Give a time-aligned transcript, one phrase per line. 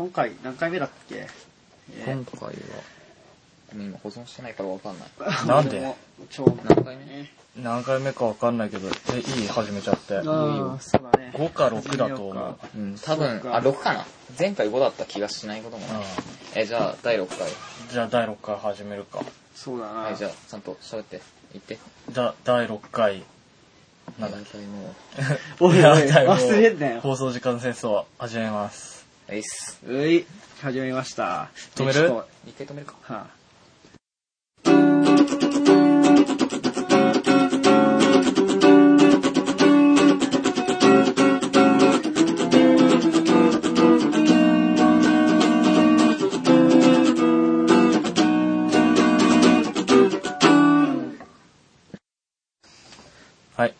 [0.00, 1.26] 今回何回目だっけ？
[1.92, 2.54] えー今回は、
[3.70, 5.46] ごめん今保存してないからわかんない。
[5.46, 5.76] なんで？
[5.76, 5.96] 俺も
[6.30, 7.04] ちょう何回目？
[7.04, 10.16] ね何回目かわかんないけど、え、いい始めちゃって。
[10.16, 10.22] ああ、
[10.80, 11.32] そうだね。
[11.34, 12.58] 5か6だと思う。
[12.74, 14.06] うん、多分あ、6かな。
[14.38, 16.02] 前回5だった気がしないこともない。
[16.54, 17.38] え、じゃあ、第6回。
[17.90, 19.20] じゃあ第6回始めるか。
[19.54, 20.00] そうだな。
[20.00, 21.20] はい、じゃあ、ちゃんと喋って、
[21.52, 21.78] 言って。
[22.08, 23.22] じゃあ第6回。
[24.18, 24.94] なんだ大体も
[25.60, 27.00] おいおい、 忘れんなよ。
[27.02, 28.89] 放送時間戦争始めます。
[29.30, 29.80] う、えいっす。
[29.86, 30.26] うい、
[30.60, 31.50] 始めました。
[31.76, 32.00] 止める？
[32.00, 32.96] ちょっと一回止めるか。
[33.02, 33.26] は
[53.56, 53.74] はい。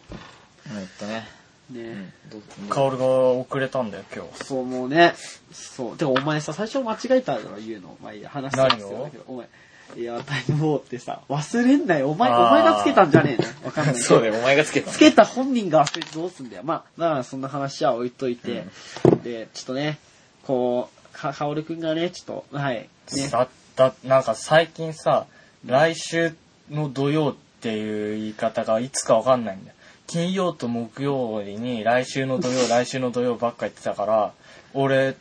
[0.69, 1.27] えっとね。
[1.71, 3.07] あ、ね、うん、どうカオルが
[3.51, 4.45] 遅れたんだよ、今日。
[4.45, 5.15] そう、もうね、
[5.53, 5.97] そう。
[5.97, 7.97] てか、お前さ、最初間違えただろ、言うの。
[8.01, 9.49] まあいいや、話したんですよだけど、お前。
[9.97, 12.11] いや、タイムボーってさ、忘れんなよ。
[12.11, 13.67] お前、お前がつけたんじゃねえの？
[13.67, 14.07] わかんないけど。
[14.07, 14.91] そうだよ、お前がつけた。
[14.93, 16.63] つけた本人が忘れてどうすんだよ。
[16.65, 18.65] まあ、まあ、そんな話は置いといて。
[19.25, 19.99] で、ちょっとね、
[20.47, 22.89] こう、か、かおるくんがね、ちょっと、はい。
[23.13, 23.29] ね。
[23.29, 25.27] だ、だ、なんか最近さ、
[25.67, 26.37] 来週
[26.71, 29.77] の土曜っていう言い方がいつかわかんないんだよ。
[30.11, 34.33] 金曜と木曜日に来週の土曜、来週の土曜ばっか言ってたから、
[34.75, 35.17] 俺、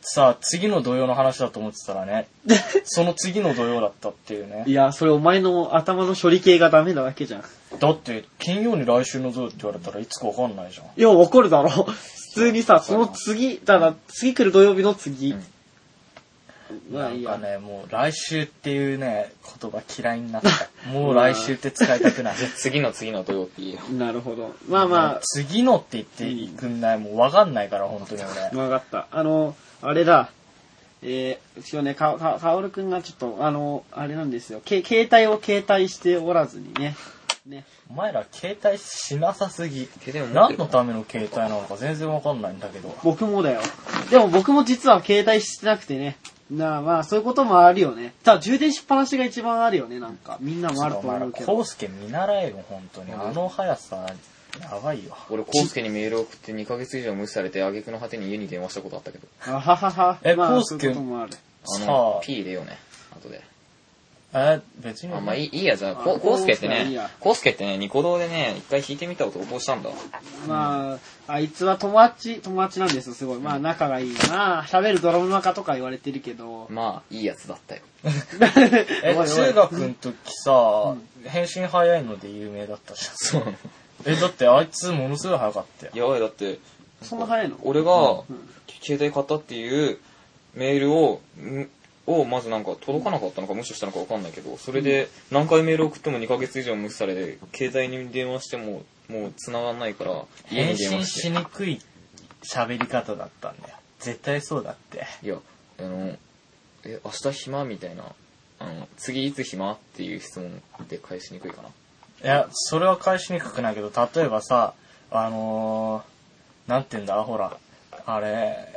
[0.00, 2.26] さ、次の土曜の話だと思ってたらね、
[2.84, 4.72] その次の土曜だったっていうねい。
[4.72, 7.44] や、それお前の頭の処理系がダメなわけじゃん。
[7.78, 10.86] だって、金曜に来週の土曜って言われたらいつかわかんないじゃん。
[10.98, 11.68] いや、怒るだろ。
[11.68, 11.94] 普
[12.32, 15.32] 通にさ、その次、だから、次来る土曜日の次。
[15.32, 15.44] うん
[16.90, 17.38] なんか。
[17.38, 20.50] ね、もう来週っていうね、言葉嫌いになった。
[20.92, 22.36] もう来週って使いたくない。
[22.36, 23.80] じゃあ次の次の土曜って言えよ。
[23.96, 24.54] なるほど。
[24.68, 26.98] まあまあ、次のって言っていくんない。
[26.98, 28.62] もうわかんないから、本当に俺。
[28.62, 29.06] わかった。
[29.10, 30.30] あの、あれだ。
[31.02, 34.60] えー、一応ね、か、か、かおるくんがちょっと、あの、あれなんですよ。
[34.64, 36.94] け、携帯を携帯しておらずにね。
[37.46, 37.64] ね。
[37.90, 39.88] お前ら携帯しなさすぎ。
[40.32, 42.96] 何るのための携帯なのか全然わかんないんだけど。
[43.02, 43.60] 僕もだよ。
[44.10, 46.16] でも僕も実は携帯してなくてね。
[46.50, 48.12] なあまあ、そういうこともあるよね。
[48.24, 50.38] ただ充電しっぱなしが一番あるよね、なんか。
[50.40, 51.64] みんなもあると思うけどコウ。
[51.64, 53.12] スケ見習えよ、本当に。
[53.12, 54.06] あの速さ、
[54.60, 55.16] やばいよ。
[55.30, 59.28] 俺、コウスケにメールを送って2ヶ月以上無視されて、挙句の果てに家に電話したことあったけど。
[59.46, 60.18] あははは。
[60.24, 61.32] えまあ、コウスケそういうこともある。
[61.62, 62.78] あさのあ、P 入れようね。
[63.16, 63.49] 後で。
[64.32, 65.12] え、別に。
[65.12, 69.90] あ、まあいいいいや、じゃあ、あこコウスケってねコウスケはいいや、コウスケってね、ニコ動でね、一回弾いてみたを投稿したんだ。
[70.46, 73.40] まあ、あいつは友達、友達なんですよ、すごい。
[73.40, 74.64] まあ、仲がいいな。
[74.68, 76.68] 喋るドラムマカとか言われてるけど。
[76.70, 77.82] まあ、いいやつだったよ。
[79.02, 80.14] え、おいおい中学の時
[80.44, 80.94] さ、
[81.26, 83.42] 返信早いので有名だったじそう。
[83.42, 83.56] ゃん。
[84.06, 85.92] え、だってあいつものすごい早かったよ。
[85.94, 86.58] やばい、だって、
[87.02, 87.56] そんな早いの？
[87.62, 88.22] 俺が、
[88.82, 89.98] 携帯買ったっていう
[90.54, 91.68] メールを、ん
[92.10, 101.30] をまずなんか届かなかったのか無視したのかわかんないけど、それで何回メール送っても2ヶ月以上無視されて、携帯に電話してももう繋がんないから、家返信し話して。
[101.30, 101.80] にくい
[102.42, 103.76] 喋り方だったんだよ。
[103.98, 105.06] 絶対そうだって。
[105.22, 105.36] いや、
[105.78, 106.16] あの、
[106.84, 108.04] え、明日暇みたいな、
[108.58, 111.68] あの、次いつ暇っていう質問で返しにくいかな。
[111.68, 111.72] い
[112.26, 114.74] や、それは返しにくくないけど、例えばさ、
[115.10, 117.56] あのー、なんて言うんだ、ほら、
[118.06, 118.68] あれ、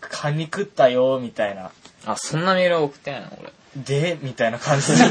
[0.00, 1.72] カニ食ったよ、みたいな。
[2.06, 3.50] あ、そんなメールは送ってないの俺。
[3.76, 5.04] で、みたいな感じで。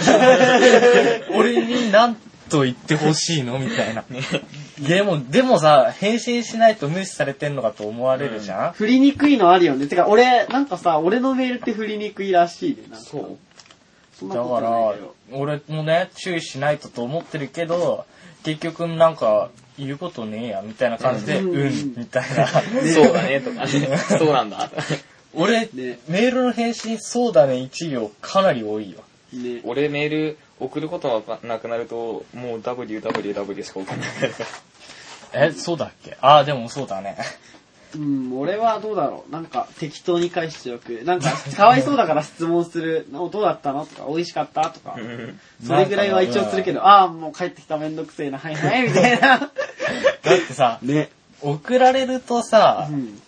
[1.33, 2.15] 俺に何
[2.49, 3.59] と言ってほしいの？
[3.59, 4.03] みたいな。
[4.79, 9.87] でも、でもさ、返信しないと無視されてんのかと思われるじゃん、振りにくいのあるよね。
[9.87, 12.97] てか、俺、なんかさ、俺のメールって振りにくいらしいで、なんか。
[12.97, 13.37] そう
[14.19, 18.05] そんなだからことないけど。、俺もね、注意しないとと思ってるけど、
[18.43, 22.47] 結局なんか、言うことねえや、みたいな感じで、ううんん、みたいな。
[22.93, 23.69] そうだね、とかね。
[24.17, 24.71] そうなんだ。
[25.37, 28.99] 俺、ねメールの返信、そうだね、1行かなり多いよ。
[29.33, 29.61] ね。
[29.63, 34.43] 俺メール送ることがなくなると、もう www しか送らないか
[35.33, 35.45] ら。
[35.47, 36.17] え、そうだっけ？
[36.21, 37.17] ああ、でもそうだね。
[37.95, 39.31] うん、俺はどうだろう？
[39.31, 41.03] なんか、適当に返しておく。
[41.03, 43.07] なんか、かわいそうだから質問する。
[43.13, 43.85] おどうだったの？
[43.85, 44.69] とか、美味しかった？
[44.71, 44.95] とか。
[45.65, 49.39] それぐらいは一応するけど、ああ、もう帰ってきためんどくせえな、はいはい、みたいな。
[49.39, 49.49] だっ
[50.21, 51.09] てさ、ね。
[51.41, 53.21] 送られるとさう、ん。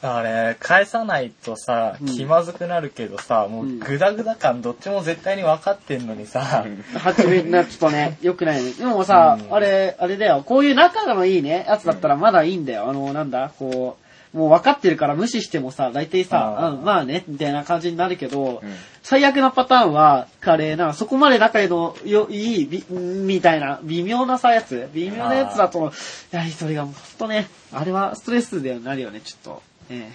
[0.00, 6.64] あれ、返さないとさうん、気まずくなるけどさ、もううんグダグダ感どっちも絶対に分かってんのにさ、
[6.94, 8.72] はじめな、ちょっとね、 よくないね。
[8.72, 9.54] でもさ、うん。
[9.54, 10.42] あれ、あれだよ。
[10.44, 12.88] こういう仲のいいね、やつだったらまだいいんだよ。
[12.88, 18.74] あの、なんだ、こう、もう分かってるから無視してもさ、大体さ、うん、まあね、みたいな感じになるけど、うん。
[19.02, 25.92] 最悪なパターンは、彼な、そこまで仲のよいい、びみたいな、微妙なさ、やつ、微妙なやつだと、
[26.30, 29.62] やはりそれがほんとね、あれはストレスでなるよね、ちょっと。
[29.90, 30.12] え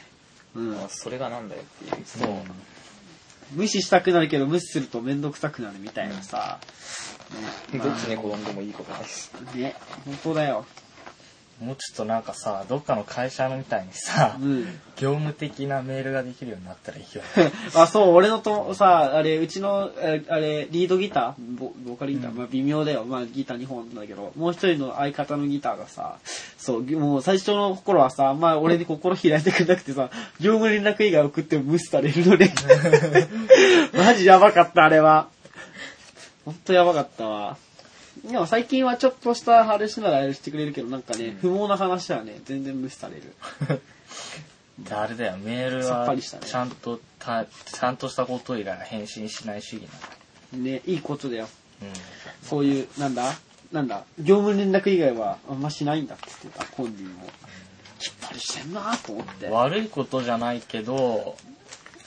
[0.55, 2.05] うんあそれがなんだよっていう。
[2.05, 2.29] そう。
[3.53, 6.59] 無視したくなるけど無視するとめんどくさくなるみたいなさ。
[7.71, 9.29] ねどっちに転んでもいいことないし。
[9.55, 9.75] ね、
[10.05, 10.65] 本当だよ。
[11.61, 14.65] もうちょっとなんかさ、どっかの会社みたいにさ、うん。
[14.97, 17.51] 業務的なメールができるようになったらいいよね。
[17.75, 23.05] あ、そう、俺のと、さ、あれ、うちの、えあれ、リードギターボボーカルギター、うんまあ微妙だよ。
[23.05, 26.17] まあギター2本だけど、もう一人の相方のギターがさ、
[26.57, 30.09] そう、もう最初の頃はさ、まあ俺に心開いてくれなくてさ、
[30.39, 32.51] 業務連絡以外送っても無視されるので。
[33.94, 35.27] マジやばかった、あれは。
[36.45, 37.57] ほんとやばかったわ。
[38.23, 43.33] でも最近はちょっとした話ならしてくれるけど、なんかね、不毛な話はね、全然無視される。
[44.79, 49.83] であれだよ、メールさっぱはりしたねちゃんとた、ちゃんとしたこと以外は返信しない主義
[50.53, 51.47] なね、いいことだよ。
[51.81, 51.89] の。
[52.43, 53.35] そういう、なんだ？
[53.71, 54.03] なんだ？
[54.19, 57.27] 業務連絡以外はあんましないんだって言ってた、本人も。
[57.99, 59.53] きっぱりしてんなと思ってうん。。
[59.53, 61.35] 悪いことじゃないけど、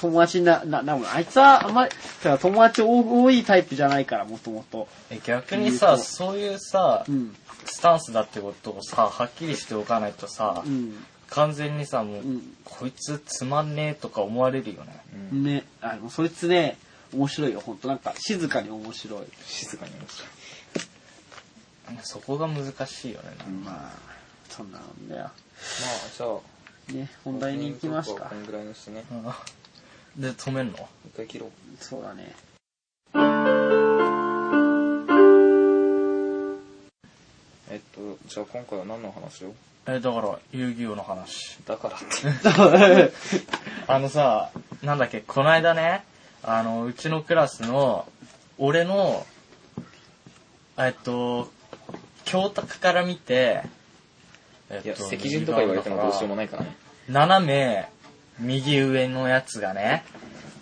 [0.00, 1.92] 友達な、な、な、あいつはあんまり、
[2.40, 4.88] 友達多多いタイプじゃないから、もともと。
[5.10, 7.34] え逆にさ、そういうさう、ん。
[7.64, 11.04] スタンスだってことをさ、はっきりしておかないとさう、ん。
[11.30, 15.00] 完全にさ、もう、うんこいつつまんねえとか思われるよね。
[15.32, 15.44] うん。
[15.44, 16.76] ね、あの、そいつね、
[17.14, 17.88] 面白いよ、ほんと。
[17.88, 19.20] なんか、静かに面白い。
[19.46, 20.28] 静かに面白い。
[22.02, 23.30] そこが難しいよね。
[23.64, 23.98] まあ、
[24.50, 25.22] そんなもんだよ。
[25.22, 25.32] まあ、
[26.16, 28.34] じゃあ、ね、本題に行きますかこ。
[28.34, 29.04] んぐらいにしてね。
[30.16, 30.88] うんで、止めんの？
[31.06, 31.50] 一回切ろう。
[31.80, 32.34] そうだね。
[37.70, 39.54] えっと、じゃあ今回は何の話を？
[39.88, 41.58] え、だから、遊戯王の話。
[41.66, 43.12] だからって。
[43.86, 44.50] あのさ、
[44.82, 46.04] なんだっけ、この間ね、
[46.42, 48.06] あの、うちのクラスの、
[48.58, 49.24] 俺の、
[50.78, 51.50] えっと、
[52.24, 53.62] 教託から見て、
[54.70, 56.74] えいや、席順とか言われてもどうしようもないからね。
[57.08, 57.88] 斜め、
[58.40, 60.04] 右上のやつがね、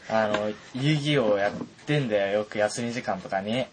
[0.08, 1.52] あの、遊戯王やっ
[1.86, 3.66] てんだよ、よく休み時間とかに。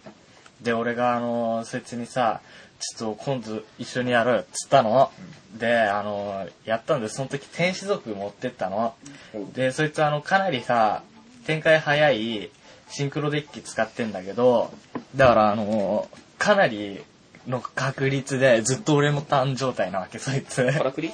[0.61, 2.41] で、俺があの、そいつにさ、
[2.79, 5.11] ちょっと今度一緒にやるっつったの。
[5.53, 8.95] で、あの、やったんで、その時天使族持ってったの。
[9.53, 11.03] で、そいつあの、かなりさ、
[11.45, 12.49] 展開早い
[12.89, 14.71] シンクロデッキ使ってんだけど、
[15.15, 16.07] だからあの、
[16.37, 17.03] かなり
[17.47, 20.71] の確率でずっと俺のターン状態なわけ、そいつ。
[20.71, 21.13] からくり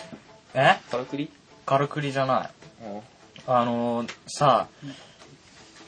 [0.53, 0.79] え？
[0.89, 1.29] からくり
[1.65, 2.49] 軽くりじゃない。
[2.81, 3.03] お
[3.45, 4.67] あのー、さ、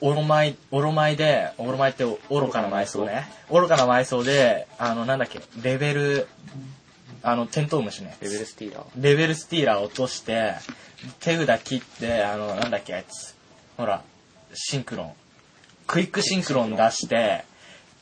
[0.01, 3.27] おろまい、おろまいで、おろまいって愚かな埋葬ね。
[3.51, 6.27] 愚かな埋葬で、あの、なんだっけ、レベル、
[7.21, 8.15] あの、テントウムシね。
[8.21, 8.85] レベルスティーラー。
[8.97, 10.53] レベルスティーラー落として、
[11.19, 13.35] 手札切って、あの、なんだっけ、あいつ。
[13.75, 14.03] ほら、
[14.53, 15.13] シンクロン。
[15.85, 17.43] クイックシンクロン出して、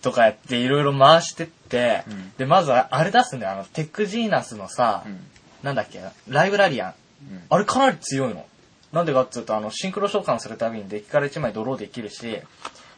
[0.01, 5.19] とかやっていろいろ回してって、うんで、まずはあれ出すんだよ、あの、テックジーナスのさ、うん。
[5.63, 6.93] なんだっけ、ライブラリアン。
[7.31, 7.43] うん。
[7.49, 8.45] あれかなり強いの。
[8.91, 12.39] なんでかっていうと、あの、シンクロ召喚するたびにデッキから1枚ドローできるし、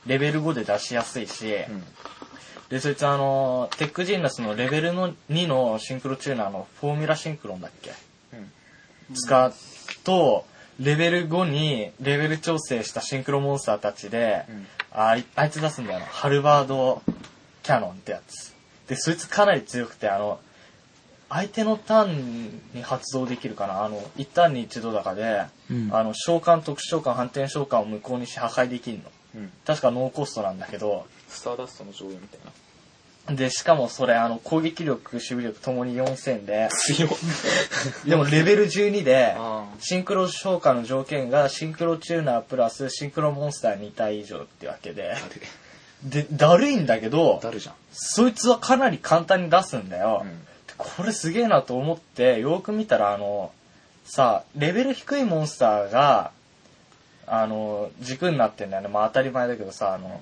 [0.06, 1.84] レベル5で出しやすいし、うん。
[2.70, 7.92] で、そいつあの、テックジーナスのレベルの2のシンクロチューナーのフォーミュラシンクロンだっけ？
[9.10, 9.16] うん。
[9.16, 9.54] 使う
[10.04, 10.46] と、
[10.80, 16.06] レベル5にレベル調整したシンクロモンスターたちで、うんあいあいつ出すんだよな。
[16.08, 17.04] ハルバード
[17.62, 18.56] キャノンってやつ。
[18.88, 20.40] で、そいつかなり強くて、あの、
[21.30, 23.84] 相手のターンに発動できるかな？
[23.84, 29.04] あの、一ターンに一度だかで、うんあの、召喚、特殊召喚、反転召喚を無効にし破壊できるの。
[29.36, 29.52] うん。
[29.66, 32.52] 確かノーコストなんだけど、スターダストの上位みたいな。
[33.36, 37.12] で、しかもそれ、あの、攻撃力、守備力ともに4000で、強っ。
[38.08, 45.18] でもレベル12で、あシンクロ召喚の条件がシンクロチューナープラスシンクロモンスター2体以上ってわけであ。、
[46.04, 47.76] で、だるいんだけど、だるじゃん。
[47.92, 50.24] そいつはかなり簡単に出すんだよ。
[50.24, 50.49] うん。
[50.80, 53.52] これすげえなと思って、よく見たら、あの、
[54.06, 56.32] さ、レベル低いモンスターが、
[57.28, 58.88] あの、軸になってんだよね。
[58.88, 60.22] まあ当たり前だけどさ、あの、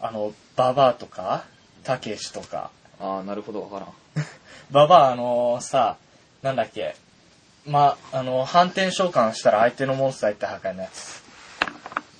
[0.00, 1.44] あの、ババアとか、
[1.84, 4.26] たけしとか、ああ、なるほど、わからん。
[4.72, 5.96] ババア、あのさ、
[6.40, 6.96] なんだっけ、
[7.66, 11.22] まあ、あの、反転召喚したら相手のモンスター一体破壊のやつ。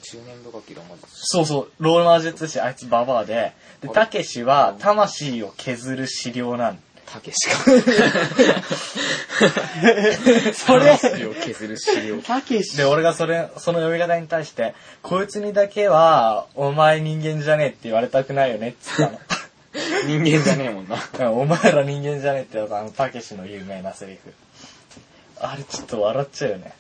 [0.03, 1.21] 中年度書きロマ術師。
[1.23, 7.57] そうそう、ローマ術師、あいつババアで、で、たけしは魂を削る資料なんたけしか。
[10.55, 12.21] それ魂を削る資料。
[12.21, 19.19] たけしで、俺がそれ、その呼び方に対して、こいつにだけは、お前人間じゃねえって言われたくないよねって言った
[20.07, 20.99] 人間じゃねえもんな。
[21.31, 24.33] お前ら人間じゃねえってあの、たけしの有名なセリフ。
[25.39, 26.73] あれちょっと笑っちゃうよね。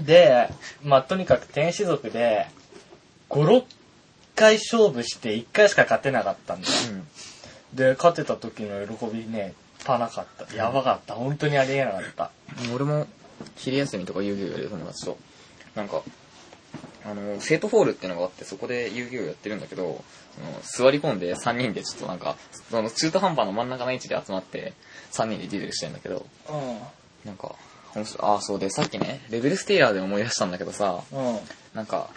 [0.00, 0.48] で、
[0.82, 2.46] まあ、とにかく天使族で、
[3.30, 3.64] 5、6
[4.34, 6.74] 回勝負して1回しか勝てなかったんだよ。
[6.90, 7.08] うん。
[7.74, 9.54] で、勝てた時の喜びね、
[9.84, 10.54] パなかった。
[10.54, 11.14] やばかった。
[11.14, 12.30] 本当にありえなかった。
[12.74, 13.06] 俺も
[13.56, 15.18] 昼休みとか遊戯王やる友達と。
[15.74, 16.02] なんか、
[17.04, 20.02] あの、生徒ホールっていうのがあって、そこで遊戯王やってるんだけど、
[20.34, 20.40] そ
[20.82, 22.36] の座り込んで3人でちょっとなんか、
[22.70, 24.72] その中途半端な真ん中の位置で集まって、
[25.12, 26.26] 3人でデュエルしてるんだけど、
[27.24, 27.54] なんか、
[27.94, 28.30] 面白い。
[28.30, 31.18] ああ、そうで、さっきね、レベルステイヤーで思い出したんだけどさ、うん。
[31.18, 31.38] うん。
[31.74, 32.10] なんか、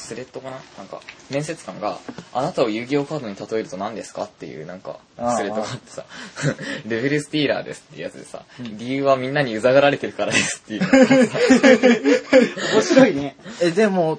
[0.00, 0.58] スレッドかな？
[0.78, 1.98] なんか、面接官が、
[2.32, 4.24] あなたを遊戯王カードに例えると何ですか？
[4.24, 6.04] っていう、なんか、ああスレッドがあってさ、
[6.86, 10.82] レベルスティーラーですっていうやつでさ、理由はみんなにうざがられてるからですっていう。
[12.74, 13.36] 面白いね。
[13.60, 14.18] え、でも、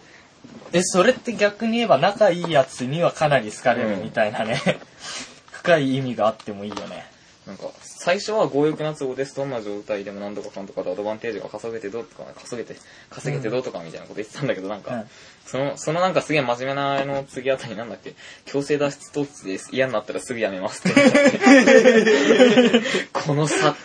[0.74, 4.62] え、それって逆に言えば仲いいやつにはかなり好かれるみたいなね。
[5.52, 7.06] 深い意味があってもいいよね。
[7.46, 7.66] なんか、
[8.04, 9.36] 最初は強欲な都合です。
[9.36, 12.76] どんな状態でも何とかかんとかでアドバンテージが稼げてどうとか、稼げて、
[13.12, 15.06] 稼げてどうとかみたいなこと言ってたんだけど、なんか、うん
[15.46, 18.16] その、そのなんかすげえ真面目なあの次あたりなんだっけ、
[18.46, 19.70] 強制脱出突です。
[19.72, 20.98] 嫌になったらすぐやめますって。
[23.14, 23.76] この差。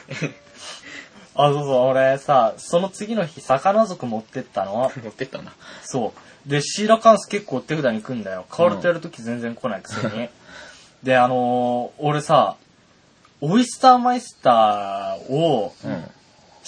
[1.34, 4.90] あ、そうそう、俺さ、その次の日、魚族持ってったの？
[5.04, 5.52] 持ってったんだ。
[5.84, 6.14] そ
[6.46, 6.48] う。
[6.48, 8.46] で、シーラカンス結構手札に組んだよ。
[8.48, 10.30] カールとやるとき全然来ないくせに。
[11.04, 12.56] で、あのー俺さ、
[13.40, 16.04] オイスターマイスターを、うん。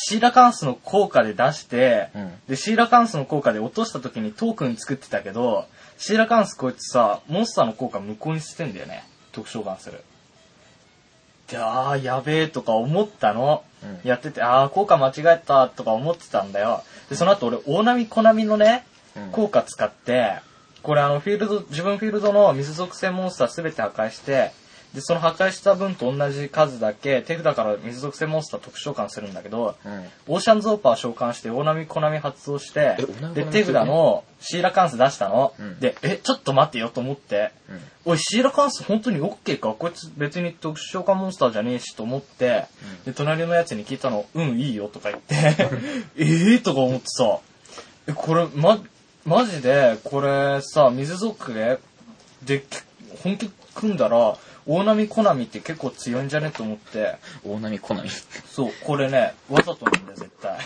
[0.01, 9.05] シーラカンスの効果で出して、うんで、シーラカンスの効果で落とした時にトークン作ってたけど、シーラカンスこいつさ、モンスターの効果無効にしてんだよね。
[9.33, 10.05] 特召喚する。
[11.51, 13.65] で、あー、やべえとか思ったの。
[13.83, 16.83] うんやってて、あー、効果間違えたとか思ってたんだよ。
[17.11, 18.85] で、その後俺、大波小波のね、
[19.17, 20.37] うん効果使って、
[20.83, 24.53] これあの、フィールド、自分フィールドの水属性モンスターすべて破壊して、
[24.99, 30.05] で、その破壊した分と同じ数だけ手札から水属性モンスター特召喚するんだけど、うん。
[30.26, 32.97] オーシャンズオーパー召喚して、大波小波発動して
[33.33, 35.55] で、手札のシーラカンス出したの？
[35.57, 35.78] うん。
[35.78, 38.12] で、え、ちょっと待ってよと思って、うん。
[38.12, 39.73] おい、シーラカンス本当に OK か？
[39.78, 42.64] こいつ別に特殊召喚モンスターじゃねえしと思って、
[43.05, 45.35] で、隣のやつに聞いたの、うん、いいよとか言って、
[46.19, 47.38] ええとか思ってさ、
[48.09, 48.83] え、これ、ま、
[49.25, 51.78] マジで、これさ、水属で、
[52.43, 52.64] で、
[53.23, 58.11] 本気組んだら、大波小波って結構強いんじゃねと思って、大波コナミ。
[58.50, 60.58] そう、これね、わざとなんだよ、絶対。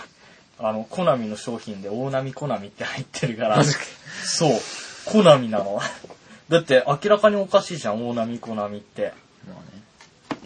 [0.59, 3.63] あの、コナミの商品で大波コナミって入ってるから。
[4.25, 4.51] そう、
[5.05, 5.81] コナミなの。
[6.49, 9.13] だって明らかにおかしいじゃん、大波コナミって。
[9.47, 9.83] まあね。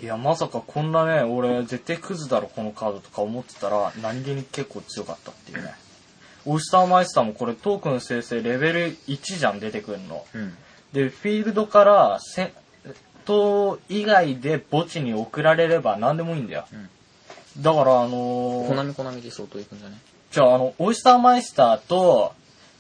[0.02, 5.73] いや、まさかこんなね、俺絶対クズだろ、このカードとか思ってたら、何気に結構強かったっていうね。
[6.44, 10.25] オイスターマイスターもこれトークン生成レベル1じゃん、出てくるの。
[10.35, 10.56] うん。
[10.93, 12.52] で、フィールドから戦
[13.26, 16.64] 闘以外で墓地に送られれば何でもいいんだよ。
[17.59, 19.97] だから、あのーコナミコナミで相当いくんじゃね？
[20.31, 22.35] じゃあ、あの、オイスターマイスターと、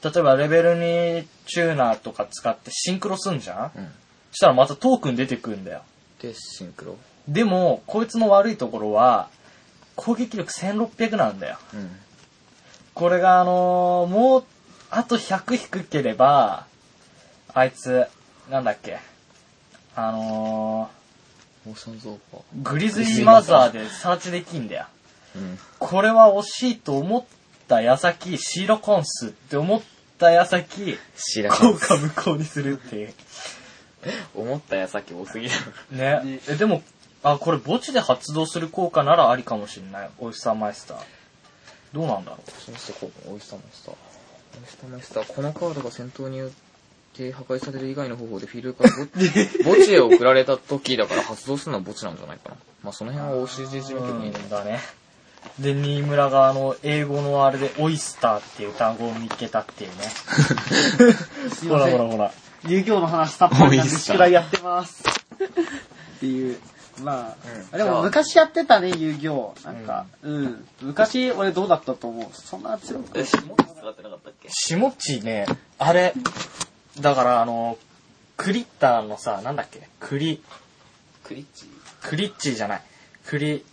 [0.04, 3.78] 例えばレベル2チューナーとか使ってシンクロすんじゃん？
[3.78, 3.86] うん。
[4.32, 5.82] そしたらまたトークン出てくるんだよ。
[6.20, 6.96] で、シンクロ。
[7.26, 9.28] でも、こいつの悪いところは、
[9.96, 11.58] 攻撃力1600なんだよ。
[11.74, 11.90] うん。
[12.94, 14.44] これがあのーもう、
[14.90, 16.66] あと100低ければ、
[17.56, 18.04] あいつ、
[18.50, 18.98] なんだっけ、
[19.94, 20.90] あの
[21.66, 22.40] オーシャンズオーパー。
[22.40, 24.86] ー、グリズリーマザーでサーチできんだよ。
[25.34, 25.58] うん。
[25.78, 27.24] これは惜しいと思っ
[27.66, 29.82] た矢先、シーロコンスって思っ
[30.18, 33.14] た矢先、シラカ効ンス果無効にするっていう。
[34.36, 35.54] 思った矢先多すぎだ。
[35.92, 36.40] ねね。
[36.48, 36.82] え、でも、
[37.22, 40.10] あ、これ墓地で発動する効果ならありかもしれない。
[40.18, 40.98] オイスターマイスター。
[41.94, 43.94] どうなんだろそしてこう、オイスターマスター。
[43.94, 43.96] オ
[44.62, 46.50] イスターマスター、このカードが戦闘によっ
[47.16, 49.06] て破壊される以外の方法でフィールドから墓
[49.70, 52.56] 墓地へ送られた時だから発動するのは墓地なんじゃないかな。
[52.82, 53.98] まあその辺は OCG 事う。
[53.98, 54.38] 務局にね。
[54.50, 54.80] だね。
[55.60, 59.96] で、新村があの、英語のあれで、オイスターっていう単語を見つけたっていうね。
[61.70, 61.76] ほ。
[61.76, 62.32] らほらほら。
[62.66, 65.04] 遊戯王の話さっぱりなんで宿題やってます。
[66.16, 66.58] っていう。
[67.00, 69.54] まあ、うんでも昔やってたね、遊戯王。
[69.64, 70.66] なんか、うん。
[70.80, 72.28] 昔俺どうだったと思う？
[72.32, 73.26] そんな強くない。
[73.32, 74.48] え、もっと使ってなかったっけ？
[74.50, 75.46] 下地ね、
[75.78, 76.12] あれ、
[77.00, 77.78] だからあの、
[78.36, 79.88] クリッターのさ、なんだっけ？
[80.00, 80.42] クリ、
[81.24, 81.66] クリッチ？
[82.02, 82.82] クリッチーじゃない。
[83.26, 83.64] クリ、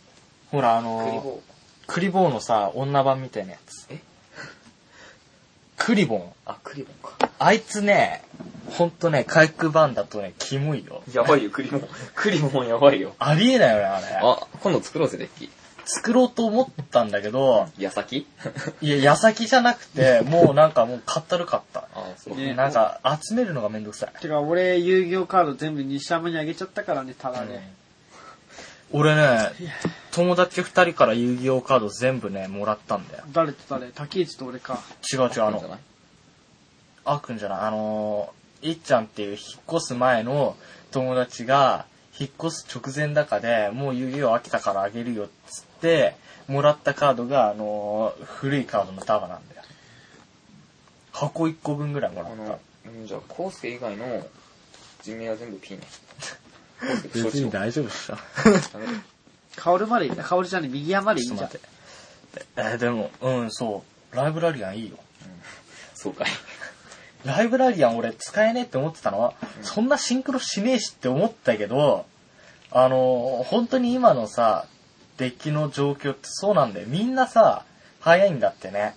[0.52, 1.42] ほらあクリの、ボ
[1.88, 3.88] クリボーのさ、女版みたいなやつ。
[3.90, 4.00] え？
[5.78, 6.32] クリボン。
[6.46, 7.30] あ、クリボンか。
[7.40, 8.24] あいつね、
[8.70, 11.04] ほんとね、回復版だとね、キモいよ。
[11.14, 11.88] やばいよ、クリボン。
[12.16, 13.16] クリボンやばいよ。
[13.20, 14.06] ありえないよね、あれ。
[14.24, 15.50] あ、今度作ろうぜ、デッキ。
[15.86, 18.26] 作ろうと思ったんだけど、矢先？
[18.82, 21.88] いや、矢先じゃなくて、 もうなんかもう買ったるかった。
[21.94, 22.38] あ、そう。
[22.38, 24.22] ねなんか、集めるのがめんどくさい。
[24.22, 27.62] てか俺遊戯王カード全部西山にあげちゃったからね、ただで。
[28.92, 29.52] 俺ね、
[30.12, 33.24] 友達二人から遊戯王カード全部ね、もらったんだよ。
[33.32, 33.88] 誰と誰？
[33.88, 34.80] 竹内と俺か。
[35.12, 35.80] 違う違う、あのいいんじゃな、い？
[37.06, 39.40] あーくんじゃない、あのー、いっちゃんっていう引っ
[39.78, 40.56] 越す前の
[40.92, 41.86] 友達が、
[42.20, 46.16] 引っ越す直前だかで、もう遊戯王飽きたからあげるよっつっって、
[46.48, 49.62] もらったカードが、あのー古いカードの束なんだよ。
[51.12, 52.60] 箱1個分ぐらいもらったあの。、
[53.00, 54.26] うんじゃあ、コウスケ以外の
[55.02, 55.82] 人名は全部 P ね。
[56.80, 58.18] コウスケと承知を丈夫っしょ。
[58.74, 58.88] ダメ
[59.56, 60.24] カオルまでいいんだ。
[60.24, 61.50] カオルじゃね右山までいいんじゃん。
[62.56, 64.16] えーでも、うん、そう。
[64.16, 64.98] ライブラリアンいいよ。
[65.94, 66.28] そうかい。
[67.26, 72.06] ライブラリアン俺使えねえって思ってたのは、そんなシンクロしねえしって思ったけど、
[72.72, 74.66] あの、本当に今のさ、
[75.24, 76.88] デッキの状況ってそうなんだよ。
[76.90, 77.64] みんなさ、
[78.02, 78.94] 早いんだってね。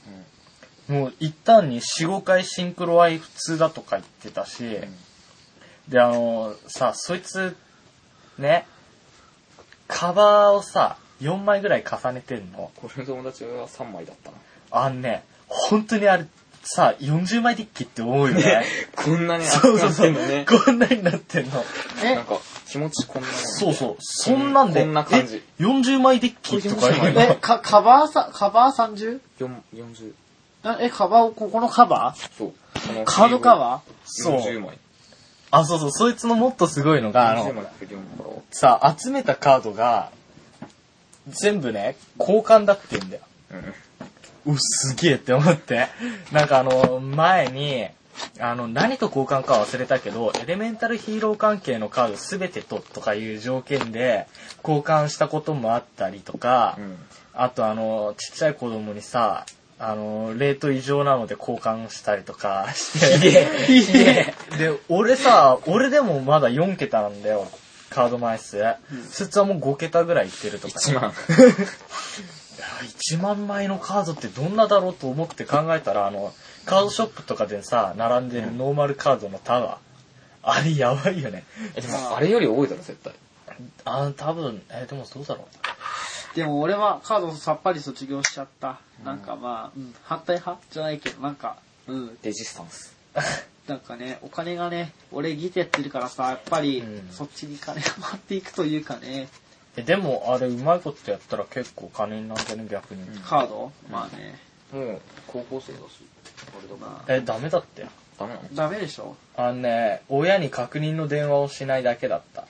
[0.89, 4.65] もう一旦に4、5回シンクロは普通だとか言ってたし、
[5.89, 7.57] で、あの、さ、そいつ、
[8.39, 8.67] ね、
[9.87, 12.73] カバーをさ、4枚ぐらい重ねてんの。
[12.75, 14.37] これの友達は3枚だったな。
[14.73, 16.27] あんね、本当にあれ、
[16.65, 18.65] さ、40枚デッキって思うよね。
[18.97, 20.07] こんなに熱くなっそうそうそう。
[20.07, 20.45] てんのね。
[20.45, 21.65] こんなになってんの。
[22.03, 22.41] えなんか、
[22.77, 23.97] 気持ちこんなもんそうそう。
[24.01, 29.21] そんなんで、こんな感じえ40枚デッキとかえ、か、カバーさ、カバー 30?
[29.41, 30.13] 4 40。
[30.63, 32.37] なえ、カバーを、ここのカバー？
[32.37, 32.53] そう。
[33.07, 34.79] カードカバそう40枚。
[35.51, 35.91] あ、そうそう。
[35.91, 38.31] そいつのもっとすごいのが、あ40の、枚かけて4から。
[38.51, 40.11] さ、集めたカードが、
[41.29, 43.23] 全部ね、交換だって言うんだよ。
[44.47, 44.55] うん。
[44.55, 45.89] う、すげえって思って。
[46.31, 47.87] なんかあの、前に、
[48.39, 54.27] あの、何と交換か忘れたけど、エレメンタルヒーロー関係のカードすべてととかいう条件で
[54.63, 56.97] 交換したこともあったりとか、うん。
[57.35, 59.45] あとあの、ちっちゃい子供にさ、
[59.79, 64.35] あの、レート異常なので交換したりとかして。
[64.57, 67.47] で、俺さ、俺でもまだ4桁なんだよ、
[67.91, 68.63] カード枚数。
[69.11, 70.79] そいつはもう5桁ぐらいいってるとか。
[70.79, 71.13] 1万。
[72.83, 76.33] 1万枚のカードってどんなだろうと思って考えたら、あの、
[76.65, 79.79] カードショップとかでさ、並んでるノーマルカードのタワー。
[80.43, 81.45] あれやばいよね。
[81.75, 83.15] え、でも、あれより多いだろ、絶対。
[83.85, 88.79] あ多分、え、でもどうだろーでも俺はカードさっぱり卒業しちゃった。
[89.05, 91.57] なんかまあ、うん、反対派じゃないけど、なんか、
[91.87, 92.95] うん、レジスタンス。
[93.67, 99.46] なんかね、お金がね、俺ギテやってるからさ、やっぱりうん、そっちに金が回っていくというかね、う。
[99.77, 103.07] え、でもあれうまいことやったら結構金になるね、逆に。
[103.21, 103.73] カード？
[103.91, 104.39] まあね、
[104.73, 105.83] もう、高校生だし。
[106.59, 107.89] あれだかえ、ダメだったよ。
[108.19, 108.49] ダメなの？
[108.55, 109.17] ダメでしょ？
[109.37, 112.47] あのね、親に確認の電話をしないだけだった。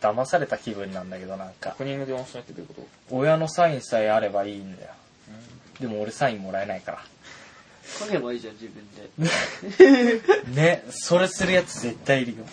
[0.00, 1.70] 騙された気分なんだけどなんか。
[1.70, 2.74] 確認の電話しないってどういうこ
[3.10, 3.16] と？
[3.16, 4.90] 親のサインさえあればいいんだよ。
[5.78, 7.04] でも俺サインもらえないから。
[7.98, 10.20] 書けばいいじゃん、自分で。
[10.54, 12.44] ね、それするやつ絶対いるよ。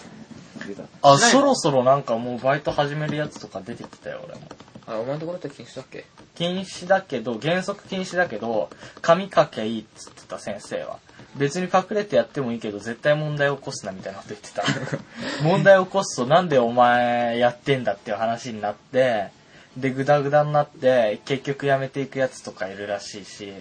[0.67, 0.83] 出た。
[1.01, 4.41] あ、そろそろなんかもうバイト始めるやつとか出てきたよ、俺も。
[4.87, 6.05] あ、お前のところって禁止だっけ？
[6.35, 8.69] 禁止だけど、原則禁止だけど、
[9.01, 10.99] 紙書けいいっつってた先生は。
[11.35, 14.63] 別に隠れてやってもいいけど、絶対問題起こすなみたいなこと言ってた。
[15.43, 19.27] 問題起こすとなんでお前やってんだっていう話になって、
[19.75, 23.53] で、グダグダになって、結局やめていくやつとかいるらしいし、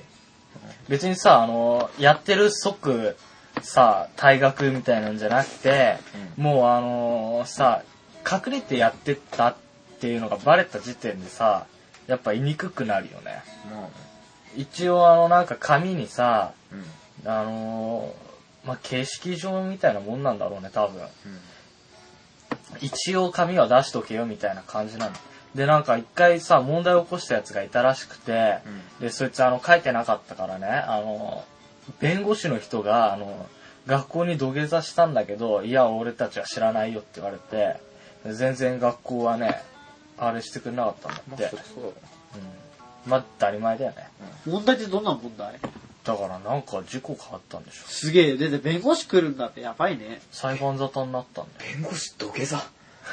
[0.88, 3.16] 別にさ、あの、やってる即、
[3.62, 5.97] さ、退学みたいなんじゃなくて、
[6.37, 7.83] もうあのさ、
[8.31, 9.57] 隠れてやってたっ
[10.01, 11.66] ていうのがバレた時点でさ、
[12.07, 13.42] やっぱ言いにくくなるよね。
[14.57, 17.31] 一応あのなんか紙にさ、うん。
[17.31, 18.27] あのー
[18.66, 21.01] まあ、形式上みたいなもんなんだろうね、多分。
[21.01, 21.09] うん。
[22.81, 25.12] 一応紙は出しとけよみたいな感じなの。
[25.55, 28.59] で、なんか一回さ、問題を起こしたやつがいたらしくて、
[29.01, 31.45] で、そいつあの書いてなかったからね、あの、
[32.01, 33.46] 弁護士の人が、あの、
[33.87, 37.77] 学校に土下座したんだけど、いや、俺たちは知らないよって言われて、
[38.35, 39.62] 全然学校はね、
[40.18, 41.49] あれしてくれなかったんだまあ、って。
[41.49, 41.92] そりゃそうだろ
[43.05, 43.11] うん。
[43.11, 44.09] まあ、当たり前だよね。
[44.46, 45.59] 問題ってどんな問題？
[46.05, 47.85] だからなんか事故があったんでしょ。
[47.87, 50.20] すげえ、で、で、弁護士来るんだってやばいね。
[50.31, 51.72] 裁判沙汰になったんだよ。
[51.75, 52.62] 弁護士土下座？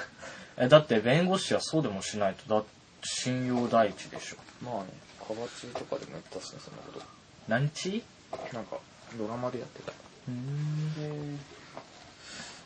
[0.58, 2.64] え、だって弁護士はそうでもしないと、だ
[3.04, 4.38] 信用第一でしょ。
[4.64, 7.02] まあね、カバチとかでも言ったしね、そんなこ
[7.48, 8.00] 何ち？
[8.02, 8.06] と。
[8.54, 8.78] なんか、
[9.18, 9.92] ドラマでやってた。
[9.92, 11.40] うーん。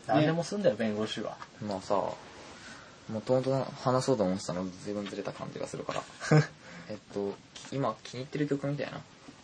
[0.08, 1.38] 何でもすんだよ、弁護士は。
[1.62, 6.02] まあさ、もともと話そうと思ってたのと随分ずれた感じがするから。
[6.90, 7.36] えっと、
[7.72, 9.02] 今気に入ってる曲みたいな。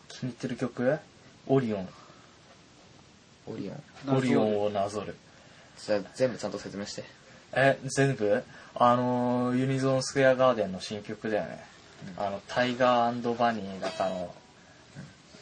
[0.08, 1.00] 気に入ってる曲？
[1.48, 1.90] オリオン。
[3.48, 4.18] オリオン？
[4.18, 5.16] オリオンをなぞる。
[5.78, 7.04] それ全部ちゃんと説明して。
[7.54, 8.44] え、全部？
[8.76, 11.64] あのー、ユニゾンスクエアガーデンの新曲だよね。
[12.18, 14.34] あの、タイガーバニーだかの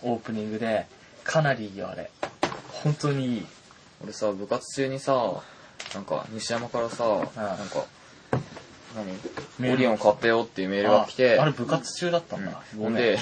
[0.04, 0.86] オープニングで、
[1.24, 2.10] かなりいいよ、あれ。
[2.84, 3.46] 本当にいい。
[4.04, 5.42] 俺さ、部活中にさ、
[5.94, 7.86] なんか西山からさ、なんか、
[8.96, 9.68] 何？
[9.68, 12.62] ルオリオン買ったよっていうメールが来て、ああれ部活中だったんだ。
[12.78, 13.18] ごめん。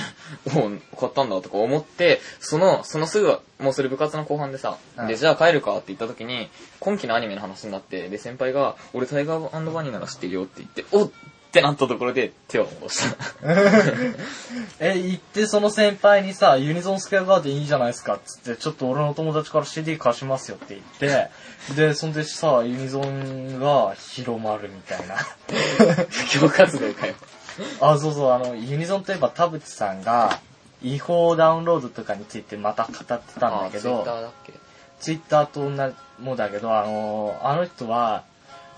[0.50, 5.08] ほんで、 買ったんだとか思って、その、そのすぐ、もうそれ部活の後半でさ、うん。
[5.08, 11.12] で、じゃあ帰るかって言った時に、今期のアニメの話になって、で、先輩が、俺タイガーバニーなら知ってるよって言って、お
[11.50, 13.18] っってなったところで手を戻した。
[14.80, 20.82] え、行ってその先輩にさ、ユニゾンスクエアガーデンいいじゃないですかっつって、ちょっと俺の友達から CD 貸しますよって言っ
[21.68, 25.16] て、で、そんでさ、ユニゾンが広まるみたいな。
[26.10, 27.16] 布教活動かよ。
[27.82, 30.40] あ、そうそう、あの、ユニゾンといえば田淵さんが、
[30.84, 34.54] 違法ダウンロードとかについてまた語ってたんだけど、あ、ツイッターだっけ？
[35.02, 38.24] ツイッターと同じもだけど、あの、あの人は、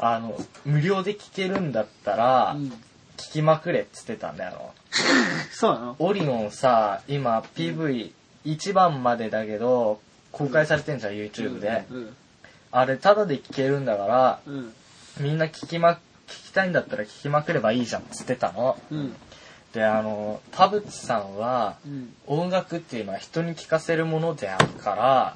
[0.02, 0.36] あの、
[0.66, 2.74] 無料で聞けるんだったら、うん。
[3.18, 4.74] 聞きまくれっつってたんだよ。
[5.54, 5.96] そうなの？
[6.00, 11.86] オリオンさ、今 PV1 番までだけど、公開されてんじゃん、YouTube で。
[11.92, 12.16] うん。
[12.72, 14.74] あれ、タダで聞けるんだから、うん。
[15.20, 18.78] みんな聞きま、聞きたいんだったら聞きまくればいいじゃんっつってたの。
[19.74, 19.80] うん。
[19.80, 22.14] で、あの、田淵さんは、うん。
[22.28, 25.36] 音楽っていうのは人に聞かせるものであるから、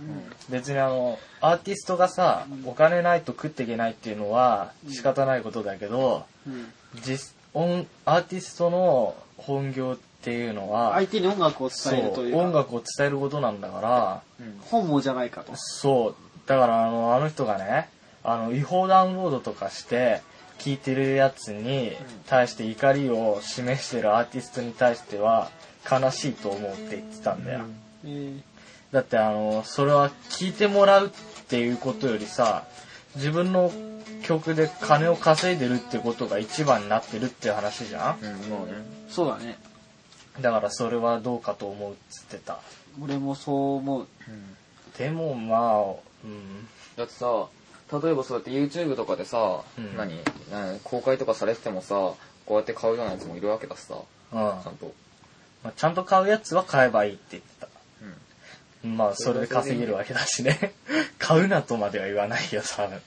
[0.50, 6.72] 別にあの、アーティストがさ、お金ないと食っていけないっていうのは仕方ないことだけど、うん。
[7.02, 12.40] 実音アーティストの本業っていうのは、相手に音楽を伝えるというか。
[12.40, 14.22] 音楽を伝えることなんだから、
[14.62, 15.52] 本望じゃないかと。
[15.56, 16.16] そう、
[16.48, 17.90] だからあのあの人がね、
[18.24, 20.22] あの違法ダウンロードとかして、
[20.60, 21.92] 聞いてるやつに
[22.28, 25.50] 対して怒りを示してるアーティストに対しては
[25.90, 27.62] 悲しいと思うって言ってたんだよ。
[28.06, 28.42] えー
[28.92, 31.10] だってあの、それは聞いてもらうっ
[31.48, 32.64] ていうことよりさ、
[33.16, 33.70] 自分の
[34.24, 38.24] 曲で金を稼いでるってことが一番になってるっていう話じゃん？
[38.24, 38.74] うん、もうね。
[39.10, 39.58] そうだね。
[40.40, 42.60] だからそれはどうかと思うっつってた。
[43.02, 44.08] 俺もそう思う。
[44.98, 45.82] でもまあ、
[46.24, 47.48] うん、だってさ、
[47.92, 49.96] 例えばそうやって YouTube とかでさ、うん。
[49.96, 50.20] 何？
[50.52, 52.18] 何公開とかされててもさ、こ
[52.50, 54.38] うやって買うようなやつもいるわけだしさ、うん。
[54.38, 54.94] ちゃまんと。
[55.64, 57.68] あ、ちゃんと買うやつは買えばいいって言ってた。
[58.84, 58.98] うん。
[58.98, 60.74] まあ、それで稼げるわけだしね。
[61.20, 63.02] 買うなとまでは言わないよ、多分。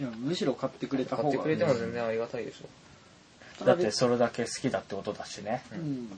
[0.00, 1.28] いや、むしろ買ってくれた方が。
[1.30, 3.64] 買ってくれても全然ありがたいでしょ。
[3.64, 5.62] だってそれだけ好きだってことだしね。
[5.72, 6.08] うん。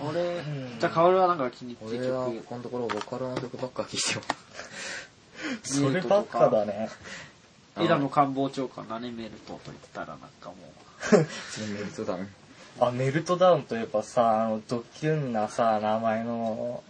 [0.00, 2.42] 俺、んじゃあ、カオルはなんか気に入って俺はる曲。
[2.42, 4.20] ここのところボカロの曲ばっか聴いてよ。
[5.62, 6.88] そればっかだね。
[7.78, 10.56] 枝野官房長官何メルトと言ったらなんかも
[11.72, 12.28] メルトダウン。
[12.80, 16.82] あ、メルトダウンといえばさ、あの、ドキュンなさ、名前の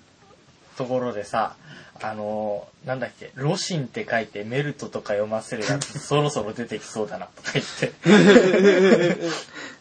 [0.77, 1.57] ところでさ、
[2.03, 7.93] あの、なんだっけ、ロシンって書いてメルトとか読ませるやつそろそろ出てきそうだなとか言って。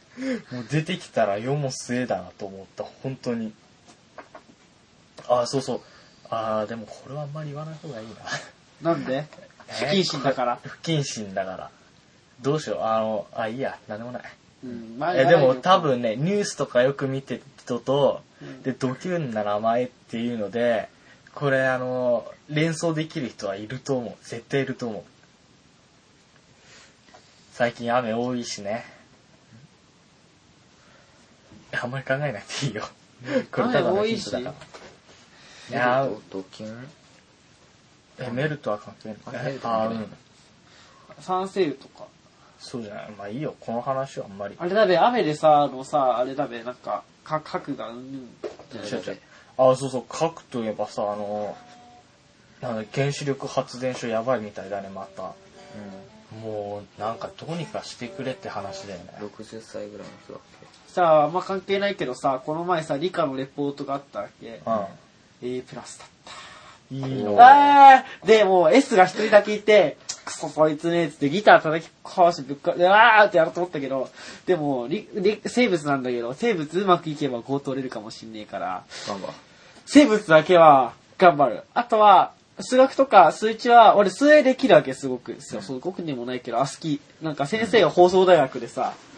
[0.52, 3.54] もう出てきたら世も末だなと思った、本当に。
[5.28, 5.82] あ、そうそう。
[6.30, 8.14] あーでもこれはあんまり言わない方がいいな。
[8.82, 8.84] う。
[8.84, 9.26] なんで？
[9.70, 10.60] 不謹慎だから。
[10.64, 11.72] 不謹慎だから。
[12.42, 14.24] どうしよう、あの、あ、いいや、なんでもない。
[14.64, 14.96] うん。
[14.98, 20.90] まあえでも多、分ね、ニュースとかよく見てる人と、うんで、ドキュンな名前っていうので、
[21.36, 24.16] これあの、連想できる人はいると思う。
[24.24, 25.04] 絶対いると思う。
[27.54, 28.86] 最近雨多いしね。
[31.72, 32.84] あんまり考えなくていいよ。
[33.52, 34.54] これただのヒントだから。
[35.70, 36.88] いやードキュン？
[38.20, 39.46] え、メルトは関係あない。
[39.46, 40.08] メルトあうん。
[41.20, 42.06] サンセイルとか？
[42.60, 43.12] そうじゃない。
[43.12, 43.56] まあいいよ。
[43.60, 44.56] この話はあんまり。
[44.60, 48.22] あれだべ、雨でさ、あのさ、あれだべ、なんか、か、核がうんぬん。
[48.84, 49.20] 違う違う。
[49.58, 51.56] あ、そうそう、核といえばさ、あの、
[52.62, 55.34] なんだ、原子力発電所やばいみたいだね、また。
[56.42, 59.28] もう、なんかどうにかしてくれって話だよねうん。。
[59.28, 60.42] 60歳ぐらいの人だっ
[61.00, 64.48] さあ、あんま関係ないけどさ、この前さ、理科のレポートがあったわけ。
[64.48, 64.62] う
[65.42, 66.08] A プラスだっ
[66.92, 67.08] た。
[67.08, 67.12] ん。
[67.14, 67.38] いいの。
[67.40, 74.10] あーで、もう S が一人だけいて、クソそいつね、つってギター叩き壊してぶっか、で、あーってやろうと思ったけど、
[74.46, 78.84] でも、りり生物なんだけど、生物うまくいけば5取れるかもしんねえから。
[79.86, 81.64] 生物だけは頑張る。
[81.74, 85.38] あとは、数学とか数値は、俺数 A できるわけ、すごく。
[85.40, 87.00] すごくでもないけど、あ、好き。
[87.22, 89.09] なんか先生が放送大学でさ、あ、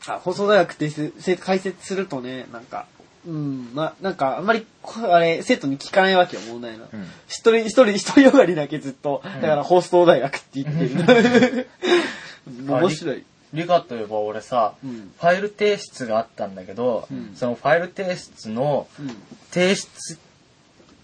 [0.00, 2.86] 放送大学って解説するとね、なんか、
[3.26, 6.84] うん、ま、なんか、あんまり、こあれ、生徒に聞かないわけよ、問題の。
[6.92, 7.04] うん。
[7.26, 9.20] 一人、一人、一人よがりだけずっと。
[9.24, 11.68] だから、放送大学って言ってる。
[12.66, 13.24] 面白い。
[13.52, 15.12] 理科といえば俺さ、うん。
[15.18, 19.08] ファイル提出があったんだけど、うんそのファイル提出のうん。
[19.50, 20.18] 提出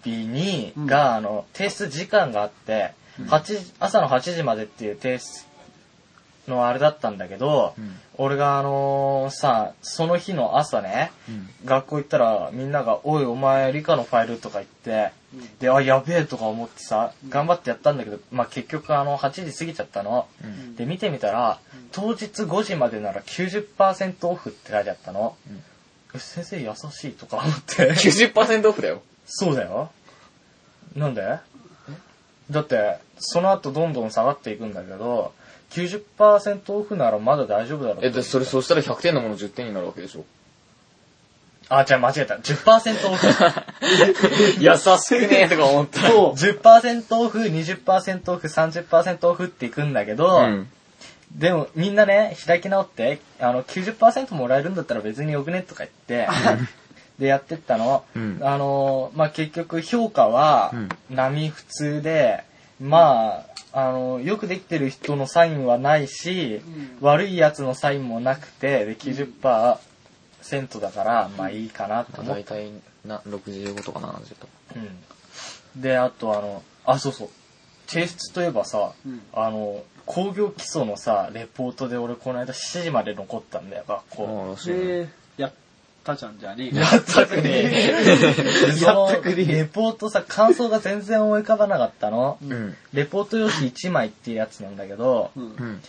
[0.05, 5.45] 日に、うんが、あの、提出時間があって、うん8時朝の8時までっていう提出
[6.49, 11.49] のあれだったんだけど、うん俺があのさ、その日の朝ね、うん。
[11.65, 15.13] 学校行ったらみんなが、おいお前理科のファイルとか言って、
[15.61, 20.29] で、あ、やべえとか思ってさ、頑張ってやったんだけど、まあ結局あの、8時過ぎちゃったの。
[20.45, 20.77] うん。
[20.77, 21.59] で、見てみたら、
[21.91, 25.35] 当日5時までなら90%オフって書いてあったの。
[25.49, 25.63] うん
[26.15, 27.93] え先生優しいとか思って。
[27.95, 29.01] 90%オフだよ。
[29.25, 29.91] そうだよ。
[30.95, 31.39] なんで？
[32.51, 35.33] だって、その後どんどん下がっていくんだけど、
[35.73, 40.25] 90%オフならまだ大丈夫だろうえ、で、それ、そしたら100点のもの10点になるわけでしょ。
[41.69, 42.35] あ、じゃあ間違えた。
[42.35, 43.27] 10%オフ。
[44.61, 46.01] 優しくねえとか思った。
[46.09, 46.33] そう。
[46.35, 50.69] 10%オフ、20%オフ、30%オフっていくんだけど、うん。
[51.33, 56.29] でもみんなね、開き直って、あの、90%もらえるんだったら別によくねとか言って、
[57.19, 58.05] でやってったの。
[58.15, 62.45] うんあの、まあ、結局評価はうん波普通で、
[62.81, 66.61] まあ、あの、よくできてる人のサインはないし、
[67.01, 69.79] 悪いやつのサインもなくて、で、90%
[70.81, 72.71] だから、まあいいかなと思って大体、
[73.05, 74.53] な、65とか70とか。
[74.77, 75.81] うん。
[75.81, 77.29] で、あとあの、あ、そうそう。
[77.87, 84.45] 提出といえばさ、うんあの、工業基礎のさ、レポートで俺この間7時まで残ったんだよ、学校。
[84.45, 85.13] ああ、らしいね。
[86.03, 88.73] ったじゃんじゃねえやったくねえ。
[88.73, 92.39] そ のやったくねえレポートさ、感想が全然思い浮かばなかったの。
[92.43, 92.77] うん。
[92.93, 95.47] レポート用紙1枚っていうやつなんだけど、うんう。
[95.47, 95.81] ん。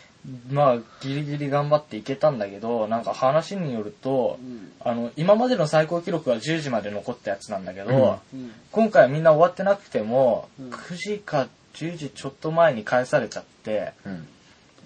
[0.49, 4.71] まあ、ギリギリ頑張っていけたんだけど、なんか話によるとう、ん。
[4.80, 8.52] あの、今までの最高記録は10時まで残ったやつなんだけど、うん。
[8.71, 14.28] 今回はみんな終わってなくても、うん9時か10時ちょっと前に返されちゃって、うん。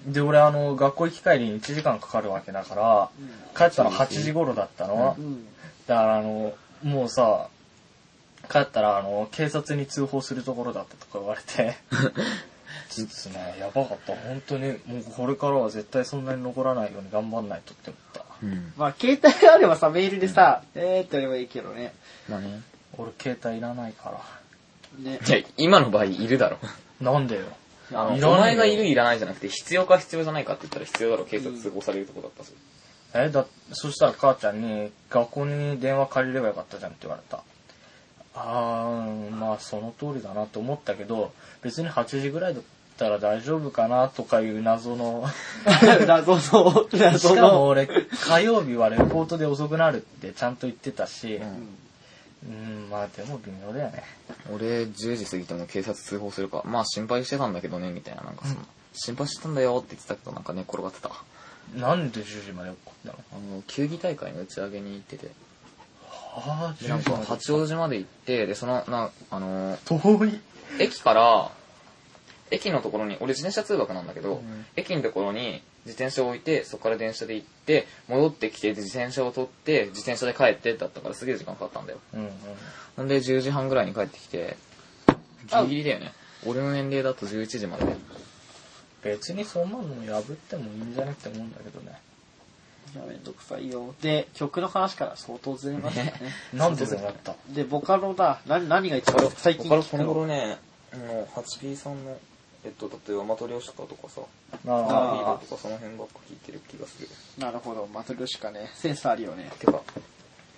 [0.06, 3.10] で、俺あの、学校行き帰りに1時間かかるわけだから、
[3.56, 5.16] 帰ったの8時頃だったの。
[5.18, 5.46] うん。
[5.88, 7.50] だからあの、もうさ、
[8.50, 11.76] 帰ったらあの、警察に通報するところだったとか言われて、
[12.90, 14.14] ちょっとね、やばかった。
[14.16, 18.26] 本当に、もうこれからは絶対そんなに残らないように頑張んないとって思った。
[18.44, 18.74] うん。
[18.78, 21.94] まあ、携帯があればさ、メールでさ、えーってやればいいけどね。
[22.30, 22.62] まあね。
[22.98, 25.12] 俺携帯いらないから。
[25.12, 25.20] ね。
[25.24, 26.58] じゃ今の場合いるだろ。
[27.02, 27.46] なんでよ。
[27.94, 32.54] あの、いらないよお前がいるいらないじゃなくて、必要か必要じゃないかって言ったら必要だろ、警察通報されるとこだったし。
[33.14, 37.44] え、だ、そしたら母ちゃんに、学校に電話借りればよかったじゃんって言われた。
[38.36, 42.64] あー、まあその通りだなと思ったけど、別に8時ぐらいだっ
[42.98, 45.26] たら大丈夫かなとかいう謎の、
[46.06, 47.42] 謎の、し謎の。
[47.42, 51.78] かも俺、火曜日はレポートで遅くなるってちゃんと言ってたし、うん
[52.46, 54.04] うん、まあでも微妙だよね。
[54.54, 56.62] 俺、10時過ぎても警察通報するか。
[56.66, 58.24] まあ心配してたんだけどね、みたいな。
[58.24, 58.62] なんかその、
[58.94, 61.10] 心配してたんだよって言ってたけど、なんかね、転がってた。
[61.10, 61.24] あ
[61.76, 63.56] なんで10時まで怒ったの？
[63.56, 65.32] の、球技大会の打ち上げに行ってて。
[66.36, 70.40] ああ、でなんか10時まで八王子まで行って、で、その、な、あのー遠い。
[70.80, 71.52] 駅から、
[72.52, 82.00] 駅のところに、俺自転車通学なんだけど、ん駅のところに自転車を置いて、そこから電車で行って、戻ってきて、で自転車を取って、自転車で帰ってだったからすげえ時間かかったんだよ。
[82.14, 82.32] うんうん。
[82.98, 84.58] ほんで10時半ぐらいに帰ってきて、
[85.50, 86.14] ギリギリだよね。
[86.46, 87.96] 俺の年齢だと11時までで。
[89.04, 89.84] 別にそんなの
[90.22, 91.98] 破ってもいいんじゃないって思うんだけどね。
[92.94, 93.94] いや、めんどくさいよ。
[94.02, 96.14] で、曲の話から相当ずれましたね。
[96.54, 97.36] なんでそうなった？
[97.50, 98.42] で、ボカロだ。
[98.48, 99.84] 何、何が一番最近他この？
[99.84, 100.58] 聞くの頃ね、
[100.94, 102.18] あの、8P さんの、
[102.66, 107.08] えっと、例えばマトリョーシカとかさ、あナーフィードあとかその辺ばっか聞いてる気がする。
[107.38, 108.70] なるほど、マトリョシカね。
[108.76, 109.52] センスあるよね。
[109.60, 109.82] てか、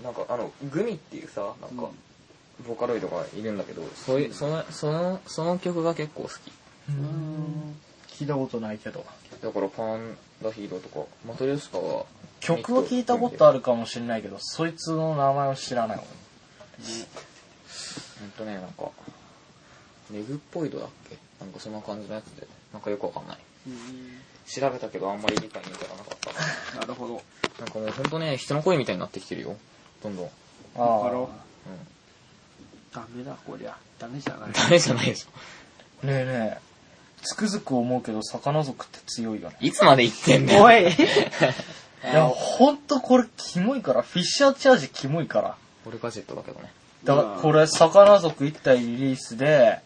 [0.03, 1.89] なんかあの、グミっていうさ、なんか、
[2.67, 6.31] ボーカロイドがいるんだけど、そういう、その、その、その曲が結構好き。
[6.89, 7.79] うーん。
[8.07, 9.05] 聞いたことないけど。
[9.41, 12.05] だからパンダヒーローとか、マトリョーシカは、
[12.39, 15.97] 曲は聞いたことあるかもしれないけど、そいつの名前を知らない。
[15.97, 16.03] ほ
[18.25, 18.89] んとね、なんか、
[20.09, 21.17] ネグっぽいドだっけ？
[21.39, 23.37] なんかそんな感じのやつで、なんかよくわかんない。
[23.67, 23.75] うん
[24.49, 26.17] 調べたけどあんまり理解に至らなかっ
[26.73, 26.79] た。
[26.81, 27.21] なるほど。
[27.59, 29.55] なんかもうほんとね、人の声みたいになってきてるよ。
[30.01, 30.25] どんどん。
[30.25, 30.31] うん。
[30.75, 32.95] あボカロあ。
[32.95, 33.77] ダメだ、こりゃ。
[33.99, 34.51] ダメじゃない。
[34.51, 36.07] ダメじゃないでしょ。
[36.07, 36.59] ねえねえ、
[37.21, 39.57] つくづく思うけど、魚族って強いよね。
[39.59, 40.63] いつまで言ってんだよ。
[40.63, 40.95] おい い
[42.13, 45.57] や、ほんとこれキモいから、フィッシャーチャージキモいから。
[45.85, 46.71] 俺ガジェットだけどね。
[47.03, 49.81] だから、これ、魚族1体リリースで、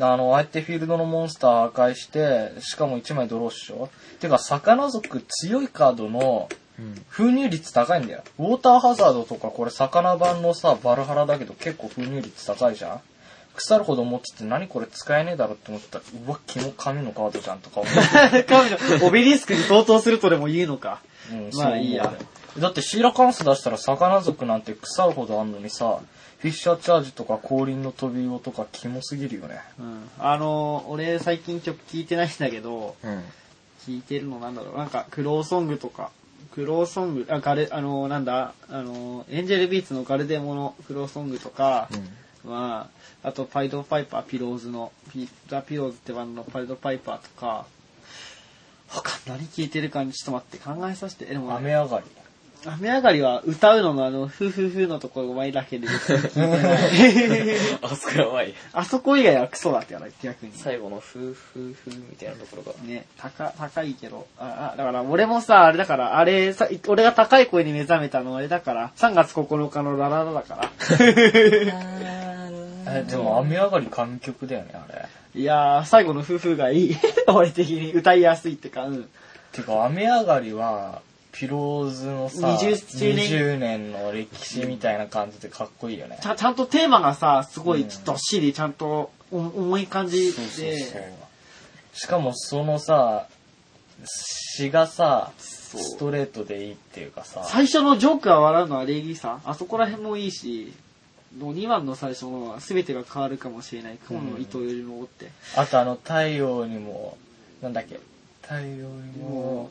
[0.00, 3.88] あの、相手フィールドのモンスター破壊して、しかも1枚ドローっしょ
[4.20, 6.48] てか、魚族強いカードの
[6.78, 7.04] うん。
[7.08, 8.22] 封入率高いんだよ。
[8.38, 13.00] ウォーターハザードとかこれ魚版のさ、バルハラだけど結構封入率高いじゃん
[13.56, 18.44] 腐るほど持ってて何これ使えねえだろって思ったら、うわ、キモ神のカードじゃんとか思って。
[18.46, 21.00] 神のオベリスクに相当するとでも言うのか。
[21.32, 22.12] うん、まあいいや
[22.58, 25.98] だってシーラカンス出したら魚族なんて腐るほどあんのにさ、
[26.38, 29.60] フィッシャーチャージとか降臨の飛び魚とかキモすぎるよね。
[29.78, 30.10] うん。
[30.18, 33.22] あの、俺最近曲聴いてないんだけど、うん。
[33.86, 34.76] 聴いてるのなんだろう。
[34.76, 36.10] なんか、クローソングとか、
[36.54, 41.88] クローソング、あ、ガレ、あの、なんだ、あの、エンジェルビーツのガルデモのクローソングとか、
[42.44, 42.88] ま
[43.22, 47.66] あ、あと、パイドパイパー、ピローズの、ピザ・ピローズってバンドのパイドパイパーとか、
[48.88, 51.26] 他何聴いてるかにちょっと待って考えさせて。
[51.26, 52.06] えでも、雨上がり。
[52.74, 55.88] 雨上がりは歌うののあの、ふふふのところうまいだけで。
[57.82, 58.54] あそこやばい。
[58.72, 60.52] あそこ以外はクソだって言わない、逆に。
[60.54, 62.72] 最後のふーふーふーみたいなところが。
[62.84, 64.26] ね、高、高いけど。
[64.38, 70.70] あ、あ、だから俺もさ、あれだから、あれさ、俺が高い声に目覚めたのあれだから、3月9日のラララだから。
[72.90, 75.06] え、でも雨上がり神曲だよね、あれ。
[75.34, 76.96] いやー、最後の夫婦がいい。
[77.28, 79.08] 俺的に歌いやすいってか、うん。
[79.52, 81.02] てか、雨上がりは、
[81.38, 86.26] ピローズのさ、20周年20年の歴史みたいな感じでかっこいいよねち。
[86.26, 91.02] ゃちゃんとテーマがさ、すごいうんどっしり、ちゃんとお重い感じそうそうで、そう。
[91.92, 93.28] しかもそのさ、
[94.04, 99.42] 詩がさ、ストレートでいいっていうかさ、最初のジョークが笑うのは礼儀さん。
[99.44, 100.72] あそこら辺もいいし、
[101.38, 103.98] 2番の最初のは全てが変わるかもしれない。
[104.08, 105.30] 雲の糸よりもって。
[105.54, 107.16] あとあの太陽にも、
[107.62, 108.00] なんだっけ、
[108.42, 109.70] 太陽にも、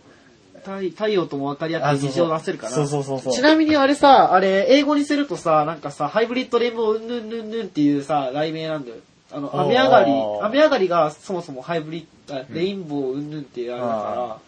[0.64, 2.72] 太太陽とも分かり合って虹を出せるから。
[2.74, 3.34] そうそうそうそう。
[3.34, 8.98] ちなみにあれさ、あれ、英語にするとさ、なんかさ、ハイブリッドレインボーうんぬんぬんぬんっていうさ、題名なんだよ。
[9.32, 14.40] あの、雨上がり、雨上がりがそもそもハイブリッド、あレインボーうんぬんっていうあれだか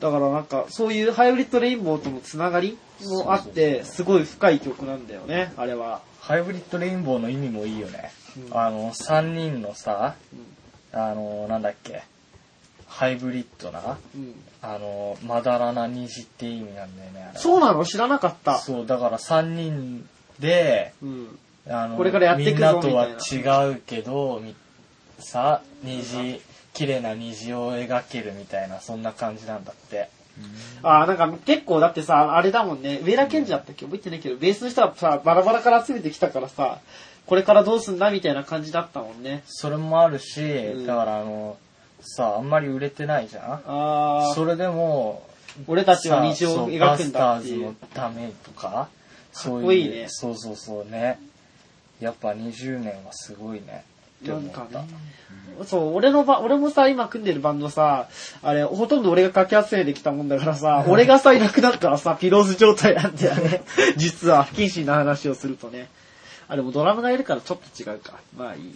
[0.00, 6.00] ら、だからなんか、そういうハイブリッドレインボーとのつながりもあって、すごい深い曲なんだよね、あれは。
[6.20, 8.12] ハイブリッドレインボーの意味もいいよね。
[8.50, 10.54] うんあの、3人のさ、うん
[11.00, 12.04] あの、なんだっけ、
[12.96, 17.32] ハイブリッドな、うんあの、まだらな虹って意味なんだよね。
[17.34, 17.84] そうなの？
[17.84, 18.58] 知らなかった。
[18.58, 21.38] そう、だから3人で、うん。
[21.68, 24.54] あの、これからやっていくぞみんなとは違うけど、み
[25.18, 26.40] さ、虹、
[26.72, 30.08] 綺麗な虹を描けるみたいな、そんな感じなんだって。
[30.82, 33.84] あーなんか結構だってさ、あれだもんね、上田健二だったっけ？
[33.86, 36.78] 覚えてないけど、ベースの人はさ、バラバラから集めてきたからさ、
[37.26, 39.42] これからどうすんだみたいな感じだったもんね。
[39.46, 41.56] それもあるし、んだからあの、
[42.04, 43.62] さ、あんまり売れてないじゃん？
[43.66, 45.22] あーそれでも、
[45.66, 47.88] 俺たちはさ虹を描くんだっていうバスターズの。
[47.94, 48.88] ためとか、
[49.32, 49.64] そういう。
[49.66, 51.18] こいいねそうそうそうね。
[52.00, 53.84] やっぱ20年はすごいね。
[54.24, 54.34] な。
[54.36, 54.86] んかね。
[55.66, 58.08] そう、俺のば、俺もさ、今組んでるバンドさ、
[58.42, 63.62] あれ、ほとんど俺がかき集めてきたもんだからさ、 俺がさ、いなくなったらさ、 pillows 状態なんだよね。
[63.96, 65.88] 実は、不謹慎な話をするとね。
[66.48, 68.14] あ、でもドラムがいるからちょっと違うか。
[68.36, 68.74] まあいい。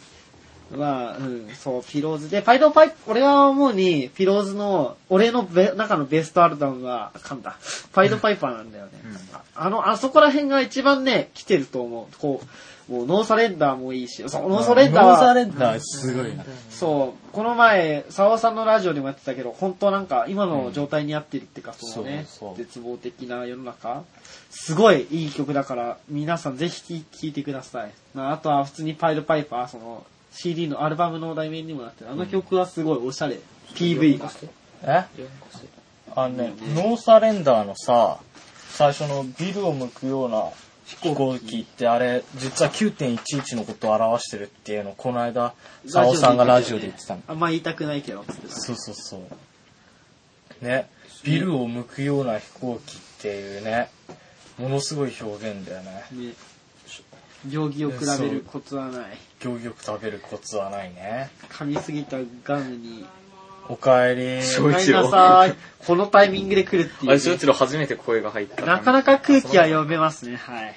[0.77, 7.57] まあ、うん、そう、 pillows で、パイドパイ、俺が思うに、 pillows の、俺のベ中のベストアルバムは、あかんだ。
[7.93, 8.93] PIED PIPER なんだよね。
[9.33, 12.17] ああの、あそこら辺が一番ね、来てると思う。
[12.19, 12.43] こ
[12.89, 16.45] う、もう No Surrender もいいし、そう、 No Surrender は、 No Surrenderすごいな。
[16.71, 24.03] そう、この前、沢さんのラジオでもやってたけど、本当なんか、今の状態に合ってるっていうか、そのね、そうそう絶望的な世の中。
[24.51, 27.91] すごいいい曲だから、皆さんぜひ聴いてください。
[28.15, 30.07] まあ、あとは普通にパイルパイパー、その、
[30.41, 32.11] CD のアルバムの題名にもなってる。
[32.13, 33.41] あの曲はすごいおしゃれ。
[33.75, 34.31] PV が。
[34.85, 35.05] え？
[36.15, 38.21] あのね、ノーサレンダーのさ、
[38.71, 40.45] 最初のビルを向くような
[40.87, 45.55] 飛行機ってあれ、実は9.11のことを表してるっていうのをこの間、
[45.87, 47.23] サオさんがラジオで言ってたの。
[47.27, 49.17] あんま言いたくないけど、そうそうそ
[50.63, 50.65] う。
[50.65, 50.89] ね、
[51.25, 53.91] ビルを向くような飛行機っていうね、
[54.57, 56.05] ものすごい表現だよね。
[56.13, 56.33] ね。
[57.47, 59.19] 行儀を比べるコツはない。
[59.41, 61.31] 行儀よく食べるコツはないね。
[61.51, 63.07] 噛みすぎたガムに、
[63.69, 64.41] おかえり。
[64.61, 65.55] ごめんなさい。
[65.87, 68.65] このタイミングで来るっていう、あれ、翔一郎初めて声が入った。
[68.65, 70.75] なかなか空気は読めますね、はい。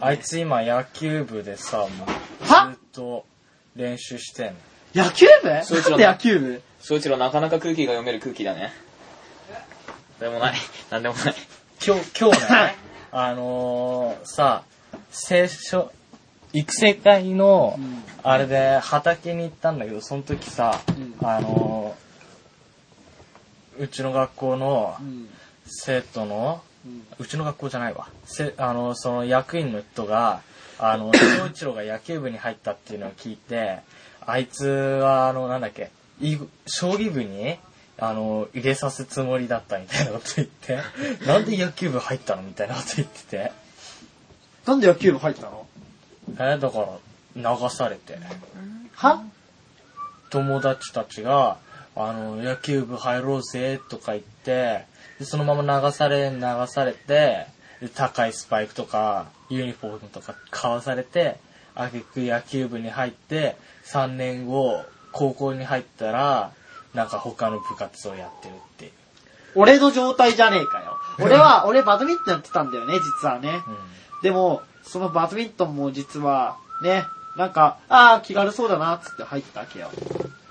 [0.00, 1.88] あいつ今野球部でさ、もう
[2.52, 2.72] は？
[2.72, 3.24] ずっと
[3.76, 4.54] 練習してん
[4.94, 5.04] の。
[5.04, 5.48] 野球部？
[5.48, 6.62] なんで野球部？
[6.80, 8.72] 翔一郎なかなか空気が読める空気だね。
[10.20, 10.56] でもない。
[10.90, 11.34] なんでもない。
[11.84, 12.76] 今日、今日ね、
[13.10, 14.64] あのー、さ、
[15.10, 15.90] 聖書、
[16.52, 20.80] 育成会のうん、あれで畑に行ったんだけど、その時さ、
[21.20, 21.26] うん。
[21.26, 25.28] あのー、うちの学校のうん。
[25.66, 26.62] 生徒の、
[27.18, 28.08] うちの学校じゃないわ。
[28.24, 30.42] せあの、その役員の人が、
[30.78, 33.80] あの、 翔一郎が野球部に入ったっていうのを聞いて、
[34.26, 36.36] あいつは、あの、なんだっけ、い
[36.66, 37.58] 将棋部に、
[37.98, 40.80] あの、入れさすつもりだったみたいなこと言って、
[41.26, 43.52] なんで野球部入ったのみたいなこと言ってて、
[44.66, 45.66] なんで野球部入ったの？
[46.38, 46.98] え、だから、
[47.36, 48.18] 流されて、
[48.94, 49.22] は？
[50.30, 51.58] 友達たちが、
[51.94, 54.86] あの、野球部入ろうぜ、とか言って、
[55.18, 57.46] でそのまま流され、流されて、
[57.80, 61.38] で高いスパイクとか、ユニフォームとか買わされて、
[61.74, 66.52] あげく野球部に入って、3年後、高校に入ったら、
[66.94, 68.92] なんか他の部活をやってるっていう。
[69.54, 70.96] 俺の状態じゃねえかよ。
[71.18, 73.60] 俺は、俺バドミントンやってたんだよね、実はね。
[74.22, 77.04] でも、そのバドミントンも実は、ね、
[77.36, 79.90] なんか、ああ、気軽そうだな、つって入ったわけよ。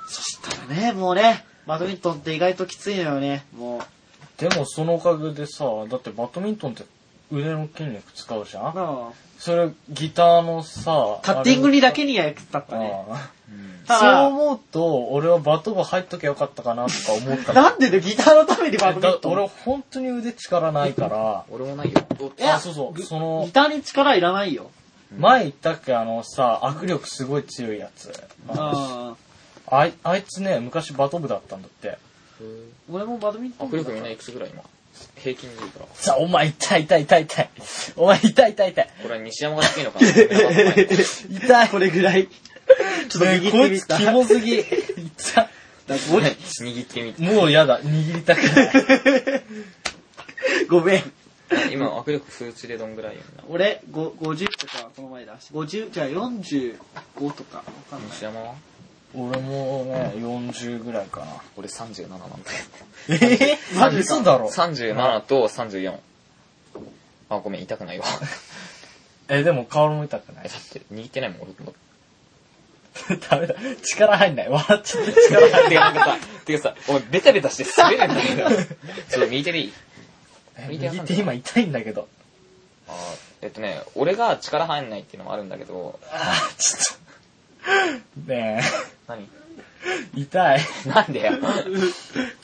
[0.07, 3.81] そしたらね、もうね、バドミントンって意外ときついのよね、もう。
[4.41, 6.83] でもそのおかげでさ、だってバドミントンって
[7.31, 8.73] 腕の筋肉使うじゃん？
[8.75, 13.05] あそれギターのさ、カッティングにだけには役立ったね。
[13.87, 19.33] そう思うと、俺はバト部入っときゃよかったかなとか思ったなんでだよギターのためにバトン。
[19.33, 22.01] 俺本当に腕力ないから、俺もないよ。
[22.39, 24.71] いやあそうそうギそのギターに力いらないよ。
[25.17, 28.13] 前言ったっけあのさ、握力すごい強いやつ。
[28.49, 29.15] あ
[29.67, 31.97] あいあいつね、昔バト部だったんだって。
[32.89, 33.69] 俺もバドミントン。
[33.69, 34.63] 握力みんないくつぐらい今
[35.15, 35.85] 平均でいいから。
[35.93, 37.49] さあ、お前痛い痛い痛い痛い。
[37.95, 38.89] お前痛い痛い痛い。
[39.01, 41.67] これは西山が低いのかな。
[41.69, 42.27] これぐらい。
[43.09, 43.97] ちょっとね握ってみた。
[43.97, 44.59] こいつキモすぎ。
[44.59, 45.49] 痛い。
[45.87, 47.21] だごめん握ってみて。
[47.21, 47.79] もうやだ。
[47.81, 48.71] 握りたくない。
[50.69, 51.03] ごめん。
[51.71, 53.43] 今握力数値でどんぐらいよな。
[53.49, 56.77] 俺、ご50とかこの前出して、50、じゃあ45
[57.31, 58.09] とか、わかんない。
[58.11, 58.55] 西山は
[59.13, 61.27] 俺もね、40ぐらいかな。
[61.57, 62.31] 俺37なんだよ。
[63.09, 64.47] えぇ、マジか嘘だろ。
[64.47, 65.99] 37と34。
[67.29, 68.05] あ、ごめん、痛くないわ。
[69.27, 70.55] え、でも顔も痛くなえ、いだ。
[70.55, 71.73] って握ってないもん、俺も。
[73.29, 73.55] ダメだ。
[73.83, 74.49] 力入んない。
[74.49, 78.49] 笑っちゃって力入んてか、なんかさ、てかさ、おベタベタして滑るんだけど。
[79.09, 79.63] そう、右手でい。
[79.65, 80.91] いない。
[80.91, 82.07] 右手今痛いんだけど。
[82.87, 82.95] あー
[83.43, 85.01] えっとね、俺が力入んない。
[85.01, 86.99] っていうのもあるんだけど、あー、ちょっ
[88.25, 88.31] と。
[88.31, 88.61] ね
[89.07, 90.59] 何え、痛い。
[90.85, 91.31] なんでよ。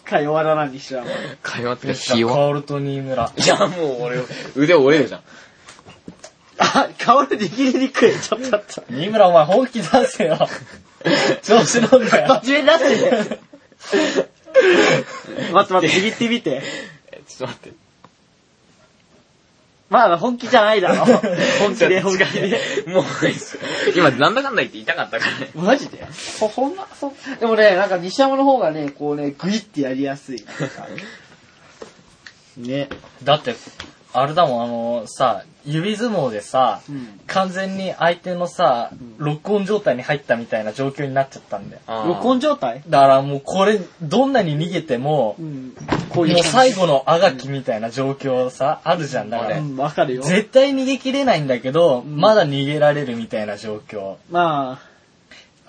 [0.06, 1.10] か弱らなにしらも。
[1.44, 3.32] 会話ってカ火はオルと新村。
[3.36, 3.48] い。
[3.48, 4.18] や、もう俺、
[4.56, 5.22] 腕折れるじゃん。
[6.60, 8.14] あ、顔で握りにくい。
[8.20, 8.92] ちょっと待って。
[8.92, 10.48] 新村お前本気出せよ。
[11.44, 12.42] 調子乗んなよ。
[12.44, 12.96] 真面目になってね。
[15.54, 16.62] 待って待って、握ってみて。
[17.12, 17.78] えちょっと待って。
[19.90, 21.06] まだ本気じゃないだろ。
[21.60, 22.60] 本気で、本気で。
[22.88, 23.06] もう、
[23.96, 25.50] 今、なんだかんだ言って痛かったからね。
[25.56, 26.06] マジで？
[26.40, 30.44] ほ、ほんま、そ、でもね、なんか西山の方がね、こうね、グイってやりやすい。
[32.58, 32.90] ね。
[33.24, 33.56] だって、
[34.12, 37.20] あれだもん、あのさ、指相撲でさ、うん。
[37.28, 41.82] 完全に相手のさ、ロックオン状態に入ったみたいな状況になっちゃったんだよ。
[42.08, 42.82] 録音状態？
[42.88, 45.74] だからもうこれ、どんなに逃げてもう、ん。
[46.10, 46.44] こういう。
[46.44, 49.30] 最後のあがきみたいな状況さ、あるじゃん。
[49.30, 50.24] だから、うん、わかるよ。
[50.24, 54.16] 絶対逃げ切れないんだけど、んまだ逃げられるみたいな状況。
[54.32, 54.80] ま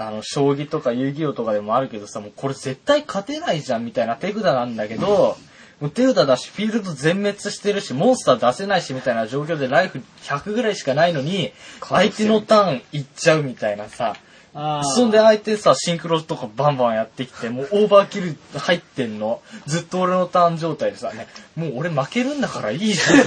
[0.01, 5.37] あの、将棋とか遊戯王とかでもあるけどさ、もうこれ絶対勝てないじゃんみたいな手札なんだけど、
[5.81, 14.17] もう手札だし、フィールド全滅してるし、モンスター出せないしみたいな状況でライフ100ぐらいしかないのに、相手のターンいっちゃうみたいなさ、
[14.55, 19.41] あ、あーそんで相手さ、シンクロとかバンバンやってきて、もうオーバーキル入ってんの。
[19.67, 23.19] ずっと俺のターン状態でさ、ね、もう俺負けるんだからいいじゃん。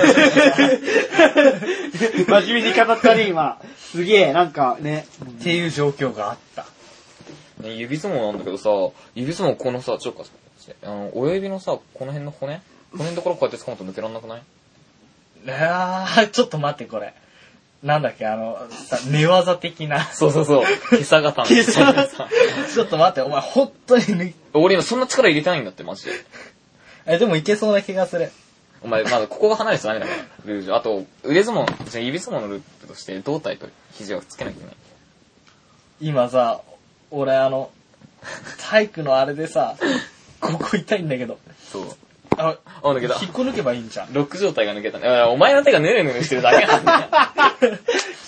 [2.28, 3.62] 真面目に語ったね、今。
[3.78, 5.08] すげえ、なんかね。
[5.24, 6.66] っていう状況があった。
[7.62, 8.70] ね、指相撲なんだけどさ、
[9.16, 10.26] 指相撲このさ、ちょっと、
[10.84, 12.62] あの、親指のさ、この辺の骨？
[12.98, 14.42] 骨のところこうやって掴むと抜けらんなくない？
[15.44, 17.14] いやー、ちょっと待ってこれ。
[17.84, 20.04] なんだっけ、あの、さ、寝技的な。
[20.06, 20.64] そうそうそう。
[20.92, 21.44] 今朝型。
[21.48, 22.08] 今朝型
[22.72, 26.12] ちょっと待って、お前本当に抜い、俺今そんな力入れてないんだって、マジで。
[27.08, 28.32] え、でもいけそうな気がする。
[28.84, 30.12] お前、まだここが離れてダメだか？
[30.12, 30.76] ら、ルール上。
[30.76, 34.76] あと、腕相撲、じゃあ指相撲のルールとして、胴体と肘をつけなきゃいけない。
[36.02, 36.62] 今さ、
[37.10, 37.72] 俺あの、
[38.70, 39.76] 体育のあれでさ、
[40.42, 41.38] ここ痛いんだけど。
[41.72, 41.84] そう。
[42.38, 43.16] あ、あ、抜けた。
[43.22, 44.14] 引っこ抜けばいいんじゃん。
[44.14, 45.08] ロック状態が抜けたね。
[45.24, 47.78] お前の手がヌルヌルしてるだけなんだよ。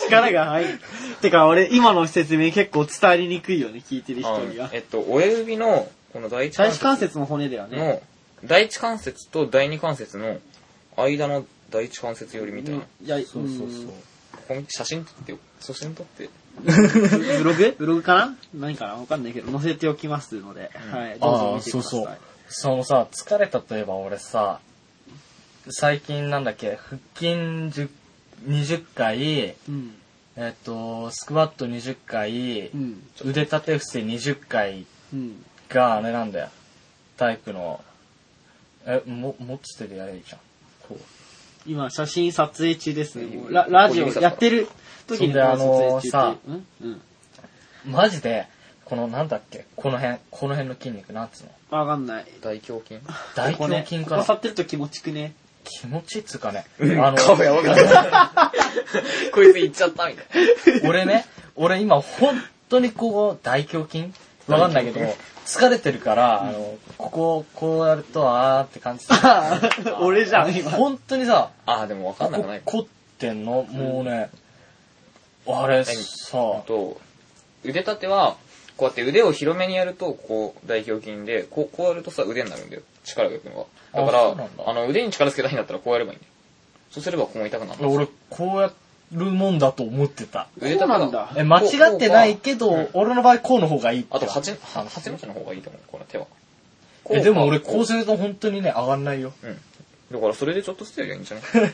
[0.05, 0.79] 力が入る。
[1.21, 4.69] てか、俺、今の説明結構伝わりにくいよね、聞いてる人には。
[4.73, 7.77] えっと、親指の、この第一第関節一関節の骨だよね。
[7.77, 8.01] の、
[8.45, 10.37] 第一関節と第二関節の
[10.97, 12.81] 間の第一関節寄りみたいな。
[12.81, 13.67] こいや、そうそうそう。
[14.47, 15.37] こ見て写真撮ってよ。
[15.59, 16.29] 写真撮って。
[16.57, 17.75] う んブログ？
[17.77, 18.35] ブログかな？
[18.53, 18.93] 何かな？
[18.95, 21.91] わかんないけど、載せておきますので、はい、どうぞああ、見てください。
[21.91, 22.17] そうそう。
[22.49, 24.59] そのさ、疲れたといえば俺さ、
[25.69, 27.89] 最近なんだっけ、腹筋10
[28.47, 29.95] 20回、うん。
[30.35, 33.03] えっと、スクワット20回う、ん。
[33.23, 35.43] 腕立て伏せ20回うん。
[35.69, 36.49] があれなんだよ。
[37.17, 37.83] タイプの、
[38.85, 40.39] え、も、持つ手でやればいいじゃん。
[40.87, 40.99] こう。
[41.65, 43.27] 今、写真撮影中ですね。
[43.49, 44.67] ララジオやってる
[45.07, 46.65] 時にそんであの撮影中ってさうん？
[46.83, 47.01] うん。
[47.91, 48.47] マジで、
[48.85, 51.79] このなんだっけ、この辺、この辺の筋肉なんつうの？
[51.79, 52.25] わかんない。
[52.41, 52.99] 大胸筋？
[53.35, 54.17] 大胸筋かな？
[54.17, 55.33] ここ触ってると気持ちくね？
[55.65, 56.65] 気持ちっつうかね？
[56.99, 58.51] ああの、顔やばかった。
[59.33, 60.89] こいつ行っちゃったみたいな。
[60.89, 61.25] 俺ね、
[61.55, 62.35] 俺今本
[62.69, 64.11] 当にこう、大胸筋？
[64.47, 64.99] わかんないけど、
[65.45, 69.05] 疲れてるから、あの、ここ、こうやると、あーって感じ
[70.01, 70.69] 俺じゃん、今。
[70.71, 72.61] 本当にさ、あー、でもわかんなくない？
[72.65, 72.85] こ凝っ
[73.19, 73.63] てんの？
[73.63, 74.29] もうね、
[75.47, 76.31] あれさ、
[76.65, 76.99] と、
[77.63, 78.35] 腕立ては、
[78.77, 82.81] こうやって腕を広めにやると、こう、大胸筋で、こう、こうやるとさ、腕になるんだよ。
[83.03, 84.05] 力がいくのあが。
[84.05, 86.31] だからあの、腕に力つけたいんだったらこうやればいいんだよ。
[86.91, 87.89] そうすればここも痛くなる。
[87.89, 88.71] 俺、こうや
[89.11, 90.47] るもんだと思ってた。
[90.59, 94.57] 腕そうなんだえ、間違ってないけど、うん俺の場合こうの方がいいってあと、八、は
[94.89, 96.25] 八の字の方がいいと思う、これ手は。
[97.09, 99.33] え、でも俺ここうすると本当にね、上がんないよ。
[99.43, 99.47] う。
[99.47, 99.59] うん。
[100.11, 101.73] だからそれでちょっとずつやりゃいいんじゃない？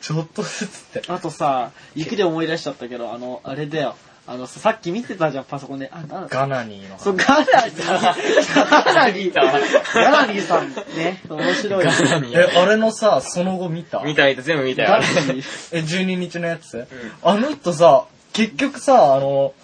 [0.00, 1.02] ちょっとずつって。
[1.08, 3.96] あとさ、雪で思い出しちゃったけど、あの、あれだよ。
[4.24, 5.90] あの、さっき見てたじゃん、パソコンで。
[5.92, 7.00] あ、なガナニーの話。
[7.00, 7.84] そう、ガナニー。
[7.84, 9.34] ガナニー。
[9.94, 11.86] ガナニーさんね、面白い。
[12.32, 14.00] え、あれのさ、その後見た？
[14.04, 15.04] 見た見た、全部見たよガナ。
[15.32, 15.44] ニー。
[15.72, 16.86] え、12日のやつ、
[17.22, 19.54] あの人さ、結局さ、あの、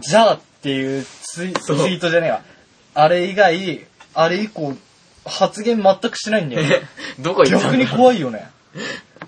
[0.00, 2.42] じゃあっていうツイツイそうートじゃねえわ。
[2.94, 4.74] あれ以外、あれ以降、
[5.24, 6.82] 発言全くしないんだよね。
[7.20, 8.50] どこ行った逆に怖いよね。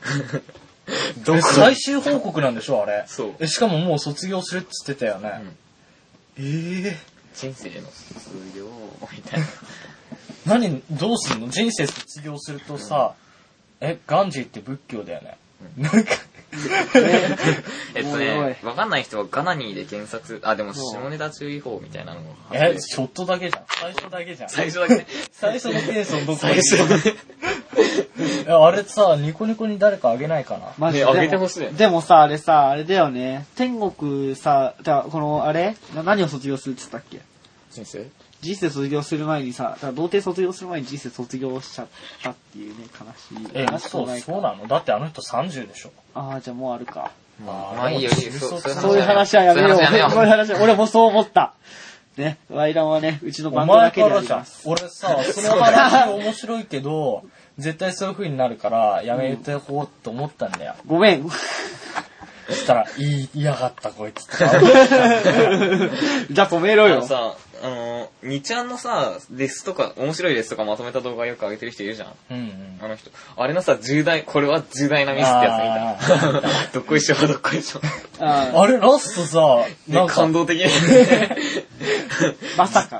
[1.25, 3.05] ど最終報告なんでしょ、あれ。
[3.07, 5.43] そうえ、しかももう卒業するって言ってたよね。
[6.39, 6.99] ええ
[7.35, 8.69] 人生の卒業
[9.13, 9.47] みたいな。
[10.59, 11.49] 何、どうすんの？
[11.49, 13.15] 人生卒業するとさ、
[13.81, 15.39] え、ガンジーって仏教だよね。
[15.77, 16.13] なんか、
[17.95, 23.65] えっとね、わかんない人はガナニーで検索、あ、でも下ネタ注意報みたいなのも発え、生ちょっとだけじゃん。
[23.69, 24.49] 最初だけじゃん。
[24.51, 25.07] 最初だけね。
[25.33, 27.15] 最初のテンションどこ最初だけ。
[28.47, 30.73] えあれさ、ニコニコに誰かあげないかな？
[30.79, 31.05] マジで。
[31.07, 33.47] ねあげてほしいでもでもさ、あれさ、あれだよね。
[33.57, 35.77] 天国さ、だからこの、あれ？
[35.95, 37.21] な何を卒業するって言ったっけ？
[37.73, 38.07] 人生？
[38.43, 41.87] 人生卒業する前にさ、だから童貞卒業する前に人生卒業しちゃっ
[42.23, 43.07] たっていうね、悲
[43.39, 43.49] しい。
[43.55, 44.67] え、そう、ないかそうなの？
[44.67, 45.93] だってあの人30でしょ。
[46.15, 47.13] ああ、じゃあもうあるか。
[47.47, 49.71] まあ、あーまあいいよ、そうそういう話はやめよう。
[49.71, 51.55] そういう話俺もそう思った。
[52.17, 54.45] ね、ワイランはね、うちのバおンドだけでありま。
[54.45, 54.69] す。
[54.69, 57.23] 俺さ、その話面白いけど、
[57.59, 60.75] 絶対そういう風になるから、やめてこうって思ったんだよ。
[60.87, 61.31] ごめん。
[62.49, 64.27] そしたら、言い、嫌がったこいつ。
[64.37, 67.07] じゃあ止めろよ
[67.63, 72.15] あの、2ちゃんのさ、レスとか、面白いレスとかまとめた動画よく上げてる人いるじゃん。
[72.31, 72.79] うんうん。
[72.83, 73.13] あの人。
[73.37, 76.73] あれのさ、重大、これは重大なミスってやつ見た。
[76.75, 77.81] どっこいしょ、どっこいしょ。
[78.19, 80.65] ああれ、ラストさ、でなんか感、動的に。
[80.65, 81.37] ー
[82.59, 82.97] まさか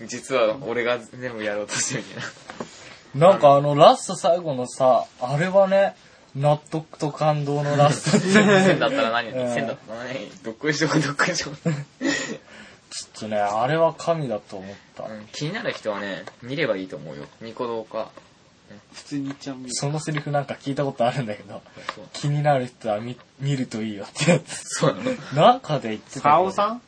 [0.00, 0.06] の。
[0.06, 2.24] 実は俺が全部やろうとしてるみたい
[3.20, 3.28] な。
[3.28, 5.94] なんかあの、ラスト最後のさ、あれはね、
[6.34, 8.28] 納得と感動のラストって。
[8.32, 9.30] 線だったら何？
[9.30, 10.30] うん線だったら何？
[10.42, 11.50] どっこいしょ、どっこいしょ。
[12.96, 15.04] ちょっとね、あれは神だと思った。
[15.04, 17.24] うん気になる人はね、見ればいいと思うよ。
[17.42, 18.10] ニコ動か。
[18.94, 21.62] 普通にちゃうみそのセリフなんか聞いたことあるんだけど、
[21.94, 24.62] そう気になる人は見見るといいよってやつ。
[24.80, 25.12] そうなの
[25.52, 26.80] なんかで言ってたオさん？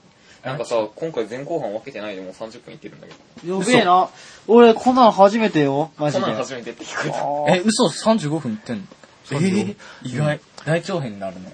[0.45, 3.13] なんかさ、今回前後半分けてないでもう30分いってるんだけ
[3.47, 3.59] ど。
[3.61, 4.09] やべえな。
[4.47, 5.91] 俺、こんなの初めてよ。
[5.99, 6.25] マジで。
[6.25, 7.57] こんなん初めてって聞こえた。
[7.59, 8.83] え、嘘？35分いってんの？
[9.33, 10.41] え35ー、意外。
[10.65, 11.43] 大長編になるね。
[11.43, 11.53] ね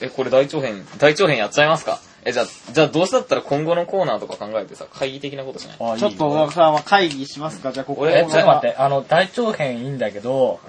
[0.00, 2.00] え、これ大長編、大長編やっちゃいますか？
[2.26, 5.76] え、じゃあ、じゃあどうせだったら今後のコーナーとか考えてさ、会議的なことしない？
[5.80, 7.72] あちょっと、さ、まあ会議しますか？
[7.72, 10.60] じゃあ、ここ俺え、ちょっと待って、あの、大長編いいんだけど、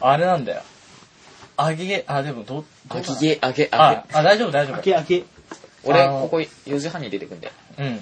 [0.00, 0.62] あれなんだよ。
[1.56, 4.76] あげ、あ、でも、ど、どあうかなげげ、あげ、ああげ。、あ、大丈夫、大丈夫。
[4.76, 5.24] 開け開け。
[5.84, 7.50] 俺、あのここ4時半に出てくんで。
[7.78, 8.00] うん。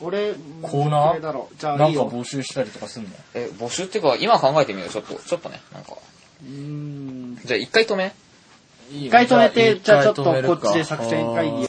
[0.00, 1.20] 俺、コーナー？
[1.20, 1.56] だろう？
[1.58, 2.02] じゃあ、ないんか。
[2.02, 3.10] 募集したりとかすんの？
[3.34, 5.92] え、募集っていうか、今考えてみよう、ちょっと、ちょっとね、なんか。
[6.42, 7.38] うーん。
[7.44, 8.12] じゃあ一回止め？
[8.90, 11.62] 一一回止めて、じゃあちょっとこっちで作戦会議